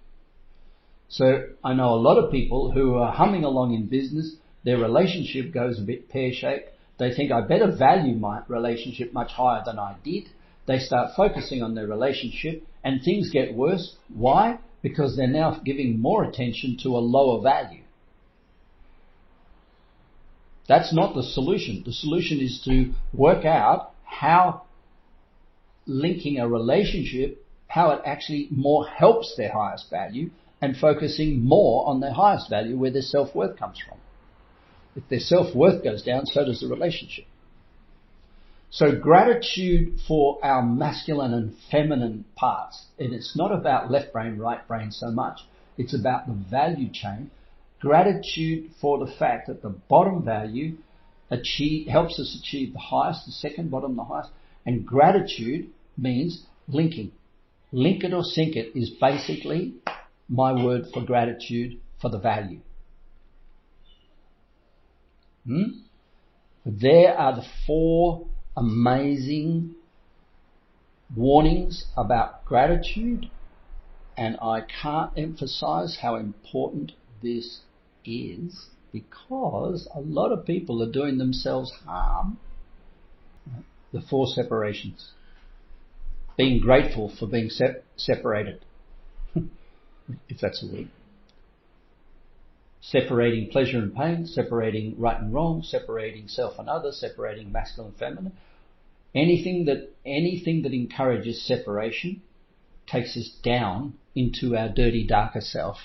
So 1.07 1.49
I 1.63 1.75
know 1.75 1.89
a 1.89 2.01
lot 2.01 2.17
of 2.17 2.31
people 2.31 2.71
who 2.71 2.95
are 2.95 3.13
humming 3.13 3.43
along 3.43 3.75
in 3.75 3.85
business, 3.85 4.37
their 4.63 4.79
relationship 4.79 5.53
goes 5.53 5.77
a 5.77 5.83
bit 5.83 6.09
pear-shaped. 6.09 6.69
They 7.03 7.13
think 7.13 7.33
I 7.33 7.41
better 7.41 7.69
value 7.69 8.15
my 8.15 8.43
relationship 8.47 9.11
much 9.11 9.31
higher 9.31 9.61
than 9.65 9.77
I 9.77 9.97
did. 10.05 10.29
They 10.67 10.79
start 10.79 11.11
focusing 11.17 11.61
on 11.61 11.75
their 11.75 11.85
relationship 11.85 12.63
and 12.81 13.03
things 13.03 13.29
get 13.29 13.53
worse. 13.53 13.97
Why? 14.07 14.59
Because 14.81 15.17
they're 15.17 15.27
now 15.27 15.59
giving 15.65 15.99
more 15.99 16.23
attention 16.23 16.77
to 16.83 16.95
a 16.95 16.99
lower 16.99 17.41
value. 17.41 17.83
That's 20.69 20.93
not 20.93 21.13
the 21.13 21.23
solution. 21.23 21.83
The 21.85 21.91
solution 21.91 22.39
is 22.39 22.61
to 22.63 22.93
work 23.11 23.43
out 23.43 23.91
how 24.05 24.61
linking 25.85 26.39
a 26.39 26.47
relationship, 26.47 27.45
how 27.67 27.91
it 27.91 28.01
actually 28.05 28.47
more 28.49 28.87
helps 28.87 29.35
their 29.35 29.51
highest 29.51 29.89
value 29.89 30.29
and 30.61 30.77
focusing 30.77 31.43
more 31.43 31.85
on 31.85 31.99
their 31.99 32.13
highest 32.13 32.49
value 32.49 32.77
where 32.77 32.91
their 32.91 33.01
self-worth 33.01 33.57
comes 33.57 33.77
from. 33.85 33.97
If 34.95 35.07
their 35.09 35.19
self-worth 35.19 35.83
goes 35.83 36.03
down, 36.03 36.25
so 36.25 36.45
does 36.45 36.61
the 36.61 36.67
relationship. 36.67 37.25
So 38.69 38.95
gratitude 38.95 39.99
for 40.07 40.39
our 40.43 40.63
masculine 40.63 41.33
and 41.33 41.55
feminine 41.69 42.25
parts. 42.35 42.85
And 42.97 43.13
it's 43.13 43.35
not 43.35 43.51
about 43.51 43.91
left 43.91 44.11
brain, 44.11 44.37
right 44.37 44.67
brain 44.67 44.91
so 44.91 45.11
much. 45.11 45.41
It's 45.77 45.93
about 45.93 46.27
the 46.27 46.33
value 46.33 46.89
chain. 46.91 47.29
Gratitude 47.79 48.71
for 48.81 48.97
the 48.97 49.11
fact 49.11 49.47
that 49.47 49.61
the 49.61 49.69
bottom 49.69 50.23
value 50.23 50.77
achieve, 51.29 51.87
helps 51.87 52.19
us 52.19 52.37
achieve 52.39 52.73
the 52.73 52.79
highest, 52.79 53.25
the 53.25 53.31
second 53.31 53.69
bottom, 53.69 53.95
the 53.95 54.03
highest. 54.03 54.31
And 54.65 54.85
gratitude 54.85 55.69
means 55.97 56.43
linking. 56.67 57.11
Link 57.71 58.03
it 58.03 58.13
or 58.13 58.23
sink 58.23 58.55
it 58.55 58.77
is 58.77 58.89
basically 58.89 59.73
my 60.29 60.51
word 60.63 60.85
for 60.93 61.03
gratitude 61.03 61.79
for 62.01 62.09
the 62.09 62.19
value. 62.19 62.59
Hmm? 65.45 65.81
There 66.65 67.17
are 67.17 67.35
the 67.35 67.45
four 67.67 68.25
amazing 68.55 69.75
warnings 71.15 71.85
about 71.97 72.45
gratitude, 72.45 73.29
and 74.17 74.37
I 74.41 74.61
can't 74.61 75.11
emphasize 75.17 75.97
how 76.01 76.15
important 76.15 76.93
this 77.21 77.61
is 78.05 78.67
because 78.91 79.87
a 79.93 79.99
lot 79.99 80.31
of 80.31 80.45
people 80.45 80.81
are 80.81 80.91
doing 80.91 81.17
themselves 81.17 81.71
harm. 81.85 82.37
The 83.91 84.01
four 84.01 84.27
separations. 84.27 85.11
Being 86.37 86.59
grateful 86.59 87.09
for 87.09 87.27
being 87.27 87.49
se- 87.49 87.81
separated, 87.95 88.65
if 89.35 90.39
that's 90.41 90.63
a 90.63 90.73
word 90.73 90.89
separating 92.83 93.49
pleasure 93.49 93.77
and 93.77 93.95
pain, 93.95 94.25
separating 94.25 94.99
right 94.99 95.19
and 95.19 95.33
wrong, 95.33 95.63
separating 95.63 96.27
self 96.27 96.59
and 96.59 96.67
other, 96.67 96.91
separating 96.91 97.51
masculine 97.51 97.91
and 97.91 97.97
feminine. 97.97 98.33
Anything 99.15 99.65
that, 99.65 99.89
anything 100.05 100.63
that 100.63 100.73
encourages 100.73 101.41
separation 101.41 102.21
takes 102.85 103.15
us 103.15 103.29
down 103.41 103.93
into 104.15 104.57
our 104.57 104.67
dirty, 104.67 105.07
darker 105.07 105.39
self. 105.39 105.77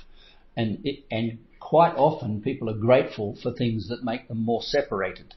And 0.57 0.85
it, 0.85 1.05
and 1.09 1.39
quite 1.61 1.95
often 1.95 2.43
people 2.43 2.69
are 2.69 2.77
grateful 2.77 3.37
for 3.41 3.53
things 3.53 3.89
that 3.91 4.03
make 4.03 4.27
them 4.27 4.43
more 4.43 4.63
separated. 4.63 5.35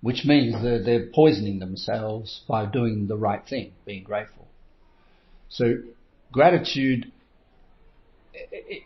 Which 0.00 0.24
means 0.24 0.60
they're, 0.60 0.82
they're 0.82 1.06
poisoning 1.06 1.60
themselves 1.60 2.42
by 2.48 2.66
doing 2.66 3.06
the 3.06 3.16
right 3.16 3.46
thing, 3.48 3.72
being 3.84 4.02
grateful. 4.02 4.48
So 5.48 5.82
gratitude 6.32 7.12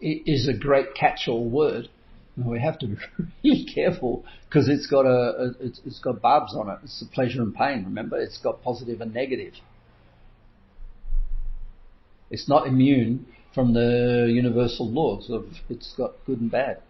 is 0.01 0.49
a 0.49 0.53
great 0.55 0.95
catch-all 0.95 1.49
word. 1.49 1.89
We 2.37 2.61
have 2.61 2.79
to 2.79 2.87
be 2.87 2.97
really 3.45 3.67
careful 3.73 4.25
because 4.49 4.69
it's 4.69 4.87
got 4.87 5.05
a, 5.05 5.09
a 5.09 5.51
it's, 5.61 6.01
got 6.01 6.21
barbs 6.23 6.55
on 6.55 6.69
it. 6.71 6.79
It's 6.83 7.05
pleasure 7.13 7.43
and 7.43 7.55
pain. 7.55 7.85
Remember, 7.85 8.19
it's 8.19 8.39
got 8.39 8.63
positive 8.63 9.01
and 9.01 9.13
negative. 9.13 9.55
It's 12.31 12.49
not 12.49 12.67
immune 12.67 13.27
from 13.55 13.75
the 13.75 14.31
universal 14.33 14.91
laws 14.91 15.29
of 15.29 15.45
it's 15.69 15.95
got 15.97 16.13
good 16.25 16.41
and 16.41 16.51
bad. 16.51 16.81